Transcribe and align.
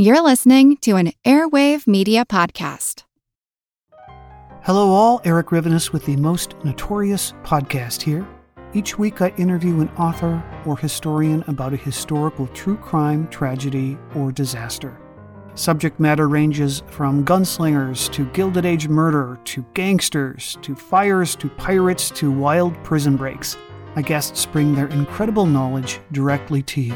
You're 0.00 0.22
listening 0.22 0.76
to 0.82 0.94
an 0.94 1.10
Airwave 1.24 1.88
Media 1.88 2.24
Podcast. 2.24 3.02
Hello, 4.62 4.90
all. 4.90 5.20
Erik 5.24 5.48
Rivenes 5.48 5.92
with 5.92 6.06
the 6.06 6.14
most 6.14 6.54
notorious 6.62 7.32
podcast 7.42 8.02
here. 8.02 8.24
Each 8.74 8.96
week, 8.96 9.20
I 9.20 9.30
interview 9.30 9.80
an 9.80 9.88
author 9.96 10.40
or 10.64 10.78
historian 10.78 11.42
about 11.48 11.72
a 11.72 11.76
historical 11.76 12.46
true 12.46 12.76
crime, 12.76 13.26
tragedy, 13.26 13.98
or 14.14 14.30
disaster. 14.30 14.96
Subject 15.56 15.98
matter 15.98 16.28
ranges 16.28 16.84
from 16.86 17.24
gunslingers 17.24 18.08
to 18.12 18.26
Gilded 18.26 18.64
Age 18.64 18.86
murder 18.86 19.40
to 19.46 19.66
gangsters 19.74 20.58
to 20.62 20.76
fires 20.76 21.34
to 21.34 21.48
pirates 21.48 22.08
to 22.12 22.30
wild 22.30 22.72
prison 22.84 23.16
breaks. 23.16 23.56
My 23.96 24.02
guests 24.02 24.46
bring 24.46 24.76
their 24.76 24.86
incredible 24.86 25.46
knowledge 25.46 25.98
directly 26.12 26.62
to 26.62 26.82
you. 26.82 26.94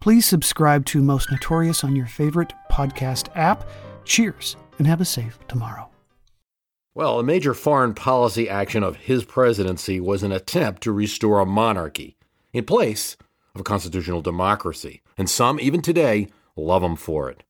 Please 0.00 0.24
subscribe 0.24 0.86
to 0.86 1.02
Most 1.02 1.30
Notorious 1.30 1.84
on 1.84 1.94
your 1.94 2.06
favorite 2.06 2.54
podcast 2.72 3.28
app. 3.36 3.68
Cheers 4.06 4.56
and 4.78 4.86
have 4.86 5.02
a 5.02 5.04
safe 5.04 5.38
tomorrow. 5.46 5.90
Well, 6.94 7.18
a 7.18 7.22
major 7.22 7.52
foreign 7.52 7.92
policy 7.92 8.48
action 8.48 8.82
of 8.82 8.96
his 8.96 9.26
presidency 9.26 10.00
was 10.00 10.22
an 10.22 10.32
attempt 10.32 10.82
to 10.84 10.92
restore 10.92 11.38
a 11.38 11.44
monarchy 11.44 12.16
in 12.54 12.64
place 12.64 13.18
of 13.54 13.60
a 13.60 13.64
constitutional 13.64 14.22
democracy. 14.22 15.02
And 15.18 15.28
some, 15.28 15.60
even 15.60 15.82
today, 15.82 16.28
love 16.56 16.82
him 16.82 16.96
for 16.96 17.28
it. 17.28 17.42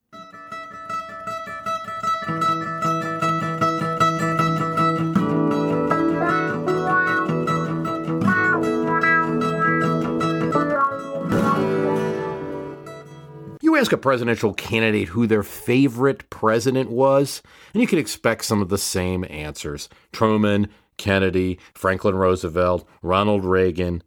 Ask 13.80 13.92
a 13.92 13.96
presidential 13.96 14.52
candidate 14.52 15.08
who 15.08 15.26
their 15.26 15.42
favorite 15.42 16.28
president 16.28 16.90
was, 16.90 17.40
and 17.72 17.80
you 17.80 17.86
can 17.86 17.98
expect 17.98 18.44
some 18.44 18.60
of 18.60 18.68
the 18.68 18.76
same 18.76 19.24
answers 19.30 19.88
Truman, 20.12 20.68
Kennedy, 20.98 21.58
Franklin 21.72 22.14
Roosevelt, 22.14 22.86
Ronald 23.00 23.42
Reagan. 23.42 24.02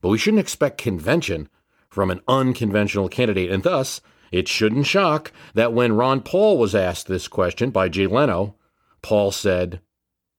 But 0.00 0.08
we 0.08 0.18
shouldn't 0.18 0.40
expect 0.40 0.78
convention 0.78 1.48
from 1.88 2.10
an 2.10 2.20
unconventional 2.26 3.08
candidate, 3.08 3.48
and 3.48 3.62
thus, 3.62 4.00
it 4.32 4.48
shouldn't 4.48 4.86
shock 4.86 5.30
that 5.54 5.72
when 5.72 5.92
Ron 5.92 6.20
Paul 6.22 6.58
was 6.58 6.74
asked 6.74 7.06
this 7.06 7.28
question 7.28 7.70
by 7.70 7.88
Jay 7.88 8.08
Leno, 8.08 8.56
Paul 9.02 9.30
said, 9.30 9.80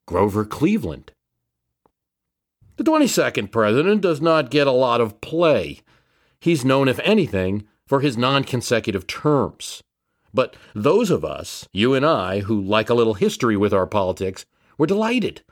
Grover 0.04 0.44
Cleveland. 0.44 1.12
The 2.76 2.84
22nd 2.84 3.50
president 3.50 4.02
does 4.02 4.20
not 4.20 4.50
get 4.50 4.66
a 4.66 4.72
lot 4.72 5.00
of 5.00 5.22
play. 5.22 5.80
He's 6.38 6.66
known, 6.66 6.88
if 6.88 7.00
anything, 7.02 7.66
for 7.86 8.00
his 8.00 8.16
non 8.16 8.44
consecutive 8.44 9.06
terms. 9.06 9.82
But 10.32 10.56
those 10.74 11.10
of 11.10 11.24
us, 11.24 11.68
you 11.72 11.94
and 11.94 12.04
I, 12.04 12.40
who 12.40 12.60
like 12.60 12.90
a 12.90 12.94
little 12.94 13.14
history 13.14 13.56
with 13.56 13.72
our 13.72 13.86
politics, 13.86 14.44
were 14.76 14.86
delighted. 14.86 15.42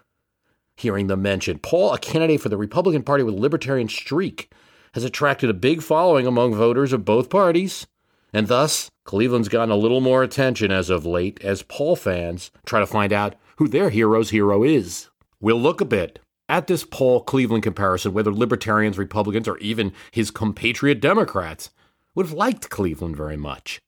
Hearing 0.76 1.06
them 1.06 1.22
mentioned, 1.22 1.62
Paul, 1.62 1.92
a 1.92 1.98
candidate 1.98 2.40
for 2.40 2.48
the 2.48 2.56
Republican 2.56 3.02
Party 3.02 3.22
with 3.22 3.34
a 3.34 3.40
libertarian 3.40 3.88
streak, 3.88 4.52
has 4.94 5.04
attracted 5.04 5.48
a 5.48 5.54
big 5.54 5.82
following 5.82 6.26
among 6.26 6.54
voters 6.54 6.92
of 6.92 7.04
both 7.04 7.30
parties, 7.30 7.86
and 8.32 8.48
thus 8.48 8.90
Cleveland's 9.04 9.48
gotten 9.48 9.70
a 9.70 9.76
little 9.76 10.00
more 10.00 10.22
attention 10.22 10.70
as 10.72 10.90
of 10.90 11.06
late 11.06 11.40
as 11.42 11.62
Paul 11.62 11.96
fans 11.96 12.50
try 12.66 12.80
to 12.80 12.86
find 12.86 13.12
out 13.12 13.36
who 13.56 13.68
their 13.68 13.90
hero's 13.90 14.30
hero 14.30 14.64
is. 14.64 15.08
We'll 15.40 15.60
look 15.60 15.80
a 15.80 15.86
bit 15.86 16.18
at 16.48 16.66
this 16.66 16.84
Paul 16.84 17.22
Cleveland 17.22 17.62
comparison, 17.62 18.12
whether 18.12 18.32
libertarians, 18.32 18.98
Republicans, 18.98 19.48
or 19.48 19.58
even 19.58 19.92
his 20.10 20.30
compatriot 20.30 21.00
Democrats 21.00 21.70
would 22.14 22.26
have 22.26 22.34
liked 22.34 22.70
Cleveland 22.70 23.16
very 23.16 23.36
much. 23.36 23.80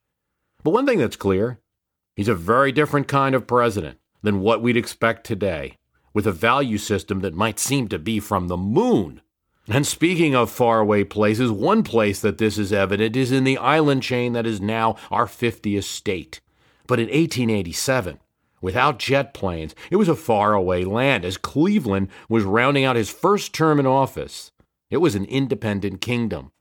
But 0.63 0.71
one 0.71 0.87
thing 0.87 0.99
that's 0.99 1.17
clear 1.17 1.61
he's 2.17 2.29
a 2.29 2.35
very 2.35 2.73
different 2.73 3.09
kind 3.09 3.35
of 3.35 3.47
president 3.47 3.99
than 4.23 4.41
what 4.41 4.63
we'd 4.63 4.77
expect 4.77 5.27
today, 5.27 5.77
with 6.15 6.27
a 6.27 6.33
value 6.33 6.79
system 6.79 7.21
that 7.21 7.35
might 7.35 7.59
seem 7.59 7.89
to 7.89 7.99
be 7.99 8.21
from 8.21 8.49
the 8.49 8.57
moon. 8.57 9.21
And 9.69 9.87
speaking 9.87 10.35
of 10.35 10.51
faraway 10.51 11.05
places, 11.05 11.51
one 11.51 11.83
place 11.83 12.21
that 12.21 12.39
this 12.39 12.59
is 12.59 12.73
evident 12.73 13.17
is 13.17 13.33
in 13.33 13.45
the 13.45 13.59
island 13.59 14.03
chain 14.03 14.33
that 14.35 14.47
is 14.47 14.61
now 14.61 14.97
our 15.11 15.27
50th 15.27 15.85
state. 15.85 16.41
But 16.87 16.99
in 16.99 17.07
1887, 17.07 18.19
without 18.61 18.99
jet 18.99 19.33
planes, 19.33 19.75
it 19.91 19.97
was 19.97 20.09
a 20.09 20.15
faraway 20.15 20.85
land 20.85 21.25
as 21.25 21.37
Cleveland 21.39 22.09
was 22.29 22.45
rounding 22.45 22.85
out 22.85 22.97
his 22.97 23.11
first 23.11 23.55
term 23.55 23.81
in 23.81 23.87
office. 23.87 24.53
It 24.91 24.99
was 24.99 25.15
an 25.15 25.25
independent 25.25 26.01
kingdom. 26.01 26.53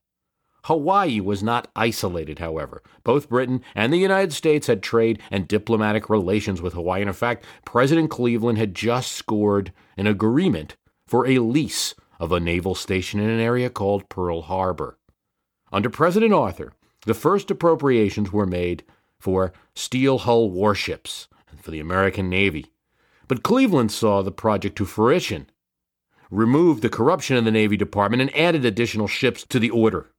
Hawaii 0.65 1.19
was 1.19 1.43
not 1.43 1.67
isolated, 1.75 2.39
however. 2.39 2.81
Both 3.03 3.29
Britain 3.29 3.61
and 3.75 3.91
the 3.91 3.97
United 3.97 4.31
States 4.31 4.67
had 4.67 4.81
trade 4.81 5.21
and 5.29 5.47
diplomatic 5.47 6.09
relations 6.09 6.61
with 6.61 6.73
Hawaii. 6.73 7.01
And 7.01 7.09
in 7.09 7.13
fact, 7.13 7.43
President 7.65 8.09
Cleveland 8.09 8.57
had 8.57 8.73
just 8.73 9.11
scored 9.11 9.73
an 9.97 10.07
agreement 10.07 10.77
for 11.05 11.27
a 11.27 11.39
lease 11.39 11.95
of 12.19 12.31
a 12.31 12.39
naval 12.39 12.75
station 12.75 13.19
in 13.19 13.29
an 13.29 13.41
area 13.41 13.69
called 13.69 14.07
Pearl 14.07 14.43
Harbor. 14.43 14.97
Under 15.71 15.89
President 15.89 16.33
Arthur, 16.33 16.71
the 17.05 17.13
first 17.13 17.51
appropriations 17.51 18.31
were 18.31 18.45
made 18.45 18.83
for 19.19 19.51
steel 19.75 20.19
hull 20.19 20.49
warships 20.49 21.27
for 21.61 21.71
the 21.71 21.79
American 21.79 22.29
Navy. 22.29 22.67
But 23.27 23.43
Cleveland 23.43 23.91
saw 23.91 24.21
the 24.21 24.31
project 24.31 24.77
to 24.77 24.85
fruition, 24.85 25.49
removed 26.29 26.81
the 26.81 26.89
corruption 26.89 27.35
in 27.35 27.43
the 27.43 27.51
Navy 27.51 27.75
Department, 27.75 28.21
and 28.21 28.35
added 28.35 28.63
additional 28.63 29.07
ships 29.07 29.45
to 29.49 29.59
the 29.59 29.69
order 29.69 30.12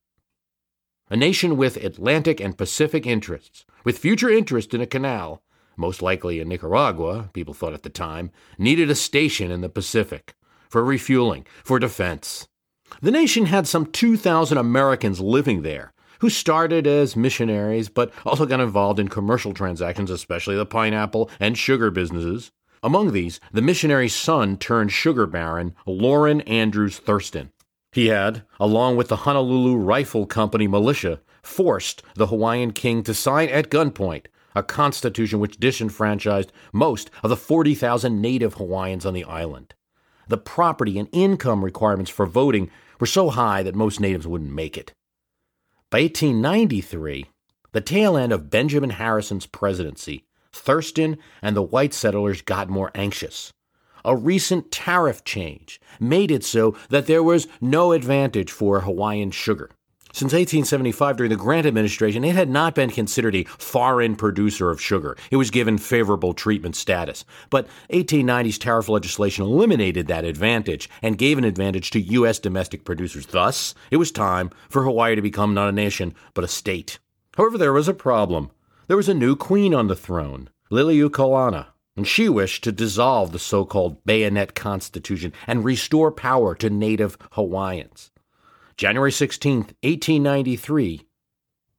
a 1.15 1.17
nation 1.17 1.57
with 1.57 1.77
Atlantic 1.77 2.41
and 2.41 2.59
Pacific 2.59 3.07
interests, 3.07 3.65
with 3.85 3.99
future 3.99 4.29
interest 4.29 4.75
in 4.75 4.81
a 4.81 4.87
canal, 4.87 5.45
most 5.77 6.03
likely 6.03 6.41
in 6.41 6.49
Nicaragua, 6.49 7.31
people 7.33 7.55
thought 7.55 7.73
at 7.73 7.85
the 7.85 7.89
time, 7.89 8.33
needed 8.59 8.91
a 8.91 8.97
station 8.97 9.49
in 9.53 9.61
the 9.61 9.69
Pacific 9.69 10.35
for 10.69 10.83
refueling, 10.83 11.47
for 11.63 11.79
defense. 11.79 12.49
The 13.01 13.13
nation 13.13 13.47
had 13.47 13.69
some 13.69 13.87
2,000 13.87 14.59
Americans 14.59 15.21
living 15.21 15.63
there 15.63 15.93
who 16.19 16.29
started 16.29 16.85
as 16.85 17.15
missionaries 17.15 17.89
but 17.89 18.13
also 18.27 18.45
got 18.45 18.59
involved 18.59 18.99
in 18.99 19.07
commercial 19.07 19.55
transactions, 19.55 20.11
especially 20.11 20.57
the 20.57 20.67
pineapple 20.67 21.31
and 21.39 21.57
sugar 21.57 21.93
businesses. 21.93 22.51
Among 22.83 23.13
these, 23.13 23.39
the 23.53 23.63
missionary's 23.63 24.17
son 24.17 24.57
turned 24.57 24.91
sugar 24.91 25.27
baron, 25.27 25.77
Lorrin 25.87 26.41
Andrews 26.49 26.99
Thurston. 26.99 27.53
He 27.95 28.09
had, 28.09 28.43
along 28.59 28.97
with 28.97 29.07
the 29.07 29.19
Honolulu 29.19 29.77
Rifle 29.77 30.27
Company 30.27 30.67
militia, 30.67 31.21
forced 31.45 32.03
the 32.17 32.27
Hawaiian 32.27 32.73
king 32.73 33.05
to 33.05 33.15
sign 33.15 33.49
at 33.51 33.71
gunpoint 33.71 34.27
a 34.53 34.65
constitution 34.65 35.39
which 35.39 35.61
disenfranchised 35.61 36.51
most 36.73 37.09
of 37.23 37.31
the 37.31 37.37
40,000 37.37 38.21
native 38.21 38.55
Hawaiians 38.55 39.07
on 39.07 39.15
the 39.15 39.23
island. 39.23 39.75
The 40.27 40.39
property 40.39 40.99
and 40.99 41.09
income 41.13 41.65
requirements 41.65 42.11
for 42.11 42.27
voting 42.27 42.69
were 42.99 43.07
so 43.07 43.31
high 43.31 43.63
that 43.63 43.77
most 43.77 44.01
natives 44.01 44.27
wouldn't 44.27 44.51
make 44.51 44.77
it. 44.77 44.93
By 45.89 46.01
1893, 46.01 47.27
the 47.71 47.81
tail 47.81 48.17
end 48.17 48.33
of 48.33 48.51
Benjamin 48.51 48.91
Harrison's 48.91 49.47
presidency, 49.47 50.25
Thurston 50.53 51.17
and 51.41 51.55
the 51.55 51.63
white 51.63 51.95
settlers 51.95 52.43
got 52.43 52.69
more 52.69 52.91
anxious 52.97 53.53
a 54.05 54.17
recent 54.17 54.71
tariff 54.71 55.25
change 55.25 55.81
made 56.01 56.31
it 56.31 56.45
so 56.45 56.77
that 56.91 57.07
there 57.07 57.23
was 57.23 57.49
no 57.61 57.93
advantage 57.93 58.51
for 58.51 58.81
Hawaiian 58.81 59.31
sugar. 59.31 59.71
Since 60.15 60.33
1875, 60.33 61.17
during 61.17 61.31
the 61.31 61.37
Grant 61.37 61.67
administration, 61.67 62.23
it 62.23 62.37
had 62.37 62.49
not 62.49 62.77
been 62.77 62.91
considered 62.91 63.35
a 63.35 63.43
foreign 63.43 64.15
producer 64.15 64.71
of 64.71 64.81
sugar. 64.81 65.17
It 65.33 65.39
was 65.39 65.51
given 65.51 65.77
favorable 65.77 66.35
treatment 66.35 66.77
status. 66.77 67.25
But 67.51 67.67
1890's 67.91 68.59
tariff 68.59 68.89
legislation 68.89 69.45
eliminated 69.45 70.07
that 70.07 70.25
advantage 70.25 70.89
and 71.03 71.19
gave 71.19 71.37
an 71.37 71.43
advantage 71.43 71.91
to 71.91 72.01
U.S. 72.01 72.39
domestic 72.39 72.85
producers. 72.85 73.27
Thus, 73.27 73.75
it 73.91 73.97
was 73.97 74.13
time 74.13 74.51
for 74.69 74.85
Hawaii 74.85 75.17
to 75.17 75.23
become 75.23 75.53
not 75.53 75.69
a 75.69 75.73
nation, 75.73 76.15
but 76.33 76.45
a 76.45 76.49
state. 76.49 77.01
However, 77.37 77.59
there 77.59 77.73
was 77.73 77.89
a 77.89 77.95
problem. 77.95 78.53
There 78.87 78.97
was 78.97 79.09
a 79.09 79.15
new 79.15 79.35
queen 79.35 79.75
on 79.75 79.89
the 79.89 79.97
throne, 79.97 80.49
Liliuokalani 80.71 81.67
and 81.97 82.07
she 82.07 82.29
wished 82.29 82.65
to 82.65 82.73
dissolve 82.73 83.33
the 83.33 83.39
so 83.39 83.65
called 83.65 84.05
Bayonet 84.05 84.55
Constitution 84.55 85.33
and 85.47 85.65
restore 85.65 86.11
power 86.11 86.55
to 86.57 86.71
native 86.71 87.17
Hawaiians. 87.33 88.11
January 88.77 89.13
16, 89.13 89.57
1893, 89.59 91.07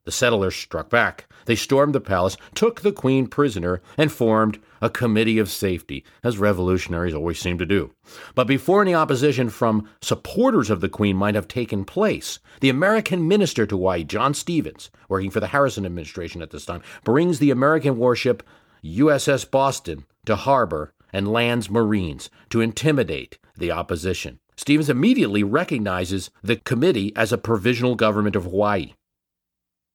the 0.06 0.12
settlers 0.12 0.56
struck 0.56 0.89
back. 0.89 1.25
They 1.45 1.56
stormed 1.56 1.94
the 1.94 2.00
palace, 2.00 2.38
took 2.53 2.81
the 2.81 2.91
queen 2.91 3.27
prisoner, 3.27 3.81
and 3.97 4.12
formed 4.12 4.59
a 4.81 4.89
committee 4.89 5.39
of 5.39 5.50
safety, 5.50 6.06
as 6.23 6.38
revolutionaries 6.38 7.13
always 7.13 7.39
seem 7.39 7.57
to 7.57 7.65
do. 7.65 7.91
But 8.35 8.47
before 8.47 8.81
any 8.81 8.94
opposition 8.94 9.50
from 9.50 9.89
supporters 10.01 10.69
of 10.69 10.79
the 10.79 10.89
queen 10.89 11.17
might 11.17 11.35
have 11.35 11.47
taken 11.47 11.85
place, 11.85 12.39
the 12.62 12.69
American 12.69 13.27
minister 13.27 13.65
to 13.65 13.75
Hawaii, 13.75 14.03
John 14.03 14.33
Stevens, 14.33 14.91
working 15.09 15.31
for 15.31 15.39
the 15.39 15.47
Harrison 15.47 15.85
administration 15.85 16.41
at 16.41 16.51
this 16.51 16.65
time, 16.65 16.83
brings 17.03 17.39
the 17.39 17.51
American 17.51 17.97
warship 17.97 18.44
USS 18.86 19.50
Boston 19.50 20.06
to 20.26 20.36
harbor 20.36 20.94
and 21.12 21.28
lands 21.28 21.70
Marines 21.70 22.30
to 22.50 22.62
intimidate 22.62 23.40
the 23.58 23.72
opposition. 23.72 24.40
Stevens 24.56 24.90
immediately 24.90 25.44
recognizes 25.44 26.30
the 26.44 26.58
committee 26.58 27.12
as 27.16 27.34
a 27.34 27.38
provisional 27.38 27.96
government 27.96 28.36
of 28.36 28.44
Hawaii. 28.44 28.94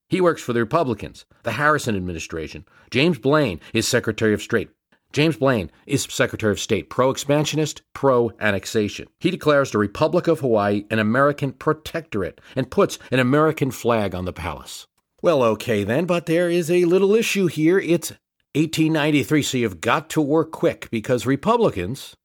He 0.08 0.20
works 0.20 0.42
for 0.42 0.52
the 0.52 0.60
Republicans, 0.60 1.24
the 1.44 1.52
Harrison 1.52 1.94
administration. 1.94 2.64
James 2.90 3.18
Blaine 3.18 3.60
is 3.72 3.86
Secretary 3.86 4.34
of 4.34 4.42
State. 4.42 4.70
James 5.12 5.36
Blaine 5.36 5.70
is 5.86 6.02
Secretary 6.02 6.52
of 6.52 6.60
State, 6.60 6.90
pro 6.90 7.10
expansionist, 7.10 7.82
pro 7.94 8.32
annexation. 8.40 9.06
He 9.20 9.30
declares 9.30 9.70
the 9.70 9.78
Republic 9.78 10.26
of 10.26 10.40
Hawaii 10.40 10.84
an 10.90 10.98
American 10.98 11.52
protectorate 11.52 12.40
and 12.56 12.70
puts 12.70 12.98
an 13.12 13.20
American 13.20 13.70
flag 13.70 14.14
on 14.14 14.24
the 14.24 14.32
palace. 14.32 14.86
Well, 15.22 15.42
okay 15.42 15.84
then, 15.84 16.06
but 16.06 16.26
there 16.26 16.48
is 16.48 16.70
a 16.70 16.86
little 16.86 17.14
issue 17.14 17.46
here. 17.46 17.78
It's 17.78 18.12
1893, 18.54 19.42
so 19.42 19.58
you've 19.58 19.80
got 19.80 20.10
to 20.10 20.20
work 20.20 20.50
quick 20.50 20.90
because 20.90 21.24
Republicans 21.24 22.16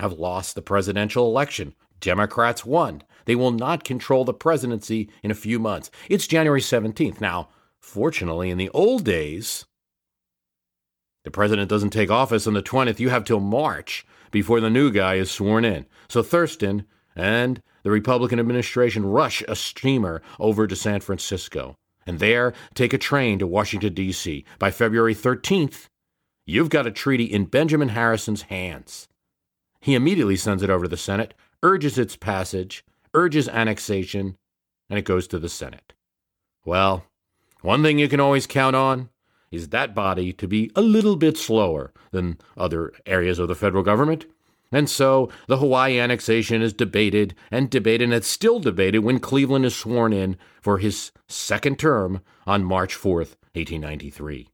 have 0.00 0.14
lost 0.14 0.56
the 0.56 0.62
presidential 0.62 1.26
election. 1.26 1.76
Democrats 2.00 2.64
won. 2.64 3.04
They 3.26 3.36
will 3.36 3.52
not 3.52 3.84
control 3.84 4.24
the 4.24 4.34
presidency 4.34 5.10
in 5.22 5.30
a 5.30 5.34
few 5.34 5.60
months. 5.60 5.88
It's 6.08 6.26
January 6.26 6.60
17th. 6.60 7.20
Now, 7.20 7.50
fortunately, 7.78 8.50
in 8.50 8.58
the 8.58 8.70
old 8.70 9.04
days, 9.04 9.64
the 11.22 11.30
president 11.30 11.70
doesn't 11.70 11.90
take 11.90 12.10
office 12.10 12.48
on 12.48 12.54
the 12.54 12.62
20th. 12.64 12.98
You 12.98 13.10
have 13.10 13.22
till 13.22 13.38
March 13.38 14.04
before 14.32 14.58
the 14.58 14.70
new 14.70 14.90
guy 14.90 15.14
is 15.14 15.30
sworn 15.30 15.64
in. 15.64 15.86
So 16.08 16.24
Thurston 16.24 16.84
and 17.14 17.62
the 17.84 17.92
Republican 17.92 18.40
administration 18.40 19.06
rush 19.06 19.44
a 19.46 19.54
steamer 19.54 20.20
over 20.40 20.66
to 20.66 20.74
San 20.74 20.98
Francisco 20.98 21.76
and 22.10 22.18
there 22.18 22.52
take 22.74 22.92
a 22.92 22.98
train 22.98 23.38
to 23.38 23.46
Washington, 23.46 23.94
D.C. 23.94 24.44
By 24.58 24.72
February 24.72 25.14
13th, 25.14 25.86
you've 26.44 26.68
got 26.68 26.88
a 26.88 26.90
treaty 26.90 27.22
in 27.22 27.44
Benjamin 27.44 27.90
Harrison's 27.90 28.42
hands. 28.42 29.06
He 29.80 29.94
immediately 29.94 30.34
sends 30.34 30.64
it 30.64 30.70
over 30.70 30.86
to 30.86 30.88
the 30.88 30.96
Senate, 30.96 31.34
urges 31.62 31.98
its 31.98 32.16
passage, 32.16 32.84
urges 33.14 33.48
annexation, 33.48 34.36
and 34.88 34.98
it 34.98 35.04
goes 35.04 35.28
to 35.28 35.38
the 35.38 35.48
Senate. 35.48 35.92
Well, 36.64 37.04
one 37.62 37.84
thing 37.84 38.00
you 38.00 38.08
can 38.08 38.18
always 38.18 38.48
count 38.48 38.74
on 38.74 39.08
is 39.52 39.68
that 39.68 39.94
body 39.94 40.32
to 40.32 40.48
be 40.48 40.72
a 40.74 40.82
little 40.82 41.14
bit 41.14 41.38
slower 41.38 41.92
than 42.10 42.38
other 42.56 42.92
areas 43.06 43.38
of 43.38 43.46
the 43.46 43.54
federal 43.54 43.84
government. 43.84 44.26
And 44.72 44.88
so 44.88 45.30
the 45.48 45.56
Hawaii 45.56 45.98
annexation 45.98 46.62
is 46.62 46.72
debated 46.72 47.34
and 47.50 47.68
debated, 47.68 48.04
and 48.04 48.14
it's 48.14 48.28
still 48.28 48.60
debated 48.60 49.00
when 49.00 49.18
Cleveland 49.18 49.64
is 49.64 49.74
sworn 49.74 50.12
in 50.12 50.36
for 50.60 50.78
his 50.78 51.10
second 51.28 51.78
term 51.78 52.20
on 52.46 52.64
March 52.64 52.96
4th, 52.96 53.34
1893. 53.54 54.48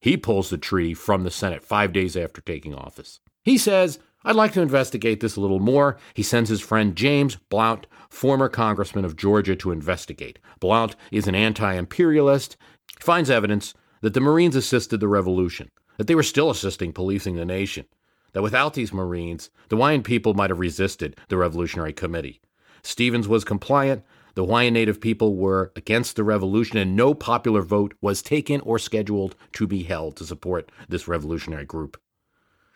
He 0.00 0.16
pulls 0.16 0.50
the 0.50 0.58
treaty 0.58 0.94
from 0.94 1.24
the 1.24 1.30
Senate 1.30 1.62
five 1.62 1.92
days 1.92 2.16
after 2.16 2.40
taking 2.40 2.74
office. 2.74 3.20
He 3.42 3.58
says, 3.58 3.98
I'd 4.24 4.36
like 4.36 4.52
to 4.54 4.62
investigate 4.62 5.20
this 5.20 5.36
a 5.36 5.40
little 5.40 5.60
more. 5.60 5.98
He 6.14 6.22
sends 6.22 6.48
his 6.48 6.62
friend 6.62 6.96
James 6.96 7.36
Blount, 7.50 7.86
former 8.08 8.48
congressman 8.48 9.04
of 9.04 9.16
Georgia, 9.16 9.54
to 9.56 9.70
investigate. 9.70 10.38
Blount 10.60 10.96
is 11.10 11.26
an 11.26 11.34
anti 11.34 11.74
imperialist, 11.74 12.56
finds 13.00 13.28
evidence 13.28 13.74
that 14.00 14.14
the 14.14 14.20
Marines 14.20 14.56
assisted 14.56 15.00
the 15.00 15.08
revolution, 15.08 15.70
that 15.98 16.06
they 16.06 16.14
were 16.14 16.22
still 16.22 16.48
assisting 16.50 16.92
policing 16.92 17.36
the 17.36 17.44
nation, 17.44 17.84
that 18.34 18.42
without 18.42 18.74
these 18.74 18.92
Marines, 18.92 19.48
the 19.68 19.76
Hawaiian 19.76 20.02
people 20.02 20.34
might 20.34 20.50
have 20.50 20.60
resisted 20.60 21.16
the 21.28 21.38
Revolutionary 21.38 21.94
Committee. 21.94 22.40
Stevens 22.82 23.26
was 23.26 23.44
compliant, 23.44 24.04
the 24.34 24.44
Hawaiian 24.44 24.74
Native 24.74 25.00
people 25.00 25.36
were 25.36 25.72
against 25.76 26.16
the 26.16 26.24
revolution, 26.24 26.76
and 26.76 26.96
no 26.96 27.14
popular 27.14 27.62
vote 27.62 27.94
was 28.00 28.20
taken 28.20 28.60
or 28.60 28.78
scheduled 28.78 29.36
to 29.52 29.66
be 29.66 29.84
held 29.84 30.16
to 30.16 30.26
support 30.26 30.70
this 30.88 31.08
revolutionary 31.08 31.64
group. 31.64 32.00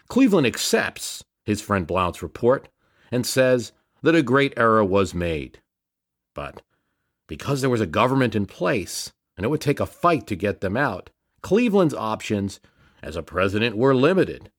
Cleveland 0.09 0.47
accepts 0.47 1.25
his 1.45 1.61
friend 1.61 1.87
Blount's 1.87 2.23
report 2.23 2.69
and 3.11 3.27
says 3.27 3.73
that 4.03 4.15
a 4.15 4.23
great 4.23 4.55
error 4.57 4.85
was 4.85 5.13
made. 5.13 5.61
But 6.35 6.63
because 7.27 7.61
there 7.61 7.71
was 7.71 7.81
a 7.81 7.87
government 7.87 8.37
in 8.37 8.47
place, 8.47 9.13
and 9.37 9.45
it 9.45 9.49
would 9.49 9.61
take 9.61 9.81
a 9.81 9.87
fight 9.87 10.27
to 10.29 10.37
get 10.37 10.61
them 10.61 10.77
out, 10.77 11.11
Cleveland's 11.43 11.95
options 11.95 12.61
as 13.03 13.17
a 13.17 13.23
president 13.23 13.77
were 13.77 13.95
limited. 13.95 14.51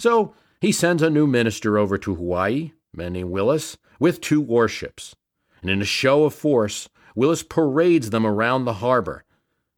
So 0.00 0.34
he 0.62 0.72
sends 0.72 1.02
a 1.02 1.10
new 1.10 1.26
minister 1.26 1.76
over 1.76 1.98
to 1.98 2.14
Hawaii, 2.14 2.72
man 2.94 3.12
named 3.12 3.30
Willis, 3.30 3.76
with 3.98 4.22
two 4.22 4.40
warships. 4.40 5.14
And 5.60 5.70
in 5.70 5.82
a 5.82 5.84
show 5.84 6.24
of 6.24 6.34
force, 6.34 6.88
Willis 7.14 7.42
parades 7.42 8.08
them 8.08 8.26
around 8.26 8.64
the 8.64 8.74
harbor 8.74 9.24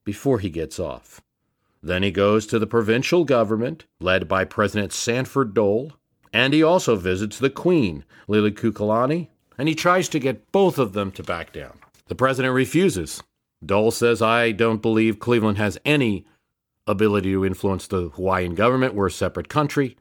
before 0.05 0.39
he 0.39 0.49
gets 0.49 0.79
off. 0.79 1.21
Then 1.83 2.05
he 2.05 2.13
goes 2.13 2.47
to 2.47 2.61
the 2.61 2.69
provincial 2.69 3.25
government, 3.25 3.87
led 4.01 4.29
by 4.29 4.45
President 4.45 4.93
Sanford 4.93 5.55
Dole, 5.55 5.95
and 6.33 6.55
he 6.55 6.63
also 6.63 6.95
visits 6.95 7.41
the 7.41 7.51
Queen, 7.51 8.05
Liliuokalani, 8.29 9.27
and 9.59 9.69
he 9.69 9.75
tries 9.75 10.09
to 10.11 10.21
get 10.21 10.53
both 10.53 10.79
of 10.79 10.93
them 10.93 11.11
to 11.13 11.25
back 11.25 11.53
down. 11.53 11.81
The 12.07 12.15
president 12.15 12.55
refuses. 12.55 13.25
Dole 13.67 13.91
says, 13.91 14.23
I 14.23 14.53
don't 14.53 14.83
believe 14.83 15.19
Cleveland 15.19 15.59
has 15.59 15.79
any 15.85 16.27
ability 16.87 17.33
to 17.33 17.45
influence 17.45 17.89
the 17.89 18.11
Hawaiian 18.11 18.55
government. 18.55 18.95
We're 18.95 19.09
a 19.09 19.11
separate 19.11 19.49
country. 19.49 19.97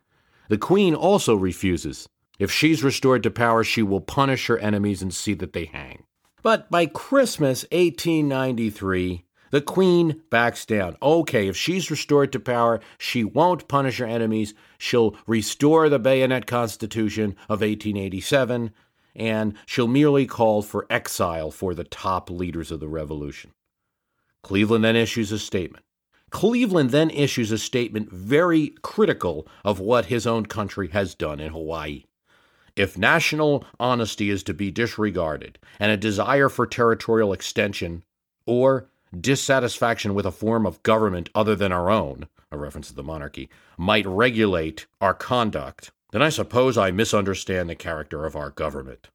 The 0.52 0.58
Queen 0.58 0.94
also 0.94 1.34
refuses. 1.34 2.10
If 2.38 2.52
she's 2.52 2.84
restored 2.84 3.24
to 3.24 3.32
power, 3.32 3.64
she 3.64 3.82
will 3.82 4.02
punish 4.02 4.48
her 4.48 4.58
enemies 4.58 5.02
and 5.02 5.14
see 5.14 5.34
that 5.36 5.54
they 5.54 5.64
hang. 5.64 6.04
But 6.44 6.70
by 6.70 6.88
Christmas 6.88 7.64
1893, 7.72 9.24
the 9.52 9.62
Queen 9.62 10.24
backs 10.30 10.66
down. 10.66 10.98
Okay, 11.02 11.48
if 11.48 11.56
she's 11.56 11.90
restored 11.90 12.34
to 12.34 12.40
power, 12.42 12.82
she 12.98 13.24
won't 13.24 13.70
punish 13.70 14.00
her 14.00 14.06
enemies. 14.06 14.54
She'll 14.78 15.16
restore 15.26 15.88
the 15.88 16.00
Bayonet 16.00 16.48
Constitution 16.48 17.38
of 17.44 17.62
1887, 17.62 18.72
and 19.16 19.54
she'll 19.66 19.88
merely 19.88 20.26
call 20.26 20.62
for 20.64 20.86
exile 20.90 21.50
for 21.50 21.74
the 21.74 21.86
top 21.86 22.30
leaders 22.30 22.72
of 22.72 22.82
the 22.82 22.90
revolution. 22.90 23.52
Cleveland 24.44 24.84
then 24.84 24.98
issues 24.98 25.32
a 25.32 25.40
statement. 25.40 25.86
Cleveland 26.32 26.90
then 26.90 27.10
issues 27.10 27.52
a 27.52 27.58
statement 27.58 28.12
very 28.12 28.70
critical 28.82 29.48
of 29.64 29.80
what 29.80 30.06
his 30.06 30.26
own 30.26 30.46
country 30.46 30.88
has 30.90 31.14
done 31.14 31.40
in 31.40 31.52
Hawaii. 31.52 32.06
If 32.76 32.98
national 32.98 33.66
honesty 33.80 34.30
is 34.30 34.42
to 34.44 34.54
be 34.54 34.72
disregarded 34.72 35.60
and 35.80 35.92
a 35.92 35.98
desire 35.98 36.50
for 36.50 36.66
territorial 36.66 37.34
extension 37.34 38.04
or 38.46 38.88
dissatisfaction 39.20 40.14
with 40.14 40.26
a 40.26 40.32
form 40.32 40.66
of 40.66 40.82
government 40.84 41.30
other 41.36 41.56
than 41.56 41.74
our 41.74 41.90
own, 41.92 42.28
a 42.50 42.58
reference 42.58 42.88
to 42.88 42.96
the 42.96 43.04
monarchy, 43.04 43.50
might 43.78 44.08
regulate 44.08 44.88
our 45.02 45.14
conduct, 45.14 45.92
then 46.12 46.22
I 46.22 46.30
suppose 46.30 46.78
I 46.78 46.92
misunderstand 46.92 47.70
the 47.70 47.76
character 47.76 48.26
of 48.26 48.38
our 48.38 48.52
government. 48.52 49.10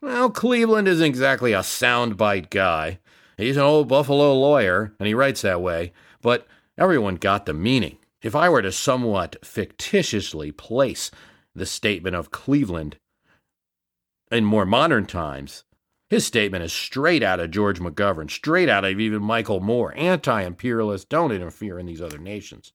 Well, 0.00 0.30
Cleveland 0.30 0.86
isn't 0.86 1.04
exactly 1.04 1.54
a 1.54 1.60
soundbite 1.60 2.50
guy, 2.50 2.98
He's 3.38 3.56
an 3.56 3.62
old 3.62 3.86
Buffalo 3.86 4.34
lawyer, 4.34 4.92
and 4.98 5.06
he 5.06 5.14
writes 5.14 5.42
that 5.42 5.62
way, 5.62 5.92
but 6.20 6.46
everyone 6.76 7.14
got 7.14 7.46
the 7.46 7.54
meaning. 7.54 7.98
If 8.20 8.34
I 8.34 8.48
were 8.48 8.62
to 8.62 8.72
somewhat 8.72 9.36
fictitiously 9.44 10.50
place 10.50 11.12
the 11.54 11.64
statement 11.64 12.16
of 12.16 12.32
Cleveland 12.32 12.98
in 14.32 14.44
more 14.44 14.66
modern 14.66 15.06
times, 15.06 15.62
his 16.10 16.26
statement 16.26 16.64
is 16.64 16.72
straight 16.72 17.22
out 17.22 17.38
of 17.38 17.52
George 17.52 17.78
McGovern, 17.78 18.28
straight 18.28 18.68
out 18.68 18.84
of 18.84 18.98
even 18.98 19.22
Michael 19.22 19.60
Moore, 19.60 19.94
anti 19.96 20.42
imperialist, 20.42 21.08
don't 21.08 21.30
interfere 21.30 21.78
in 21.78 21.86
these 21.86 22.02
other 22.02 22.18
nations. 22.18 22.72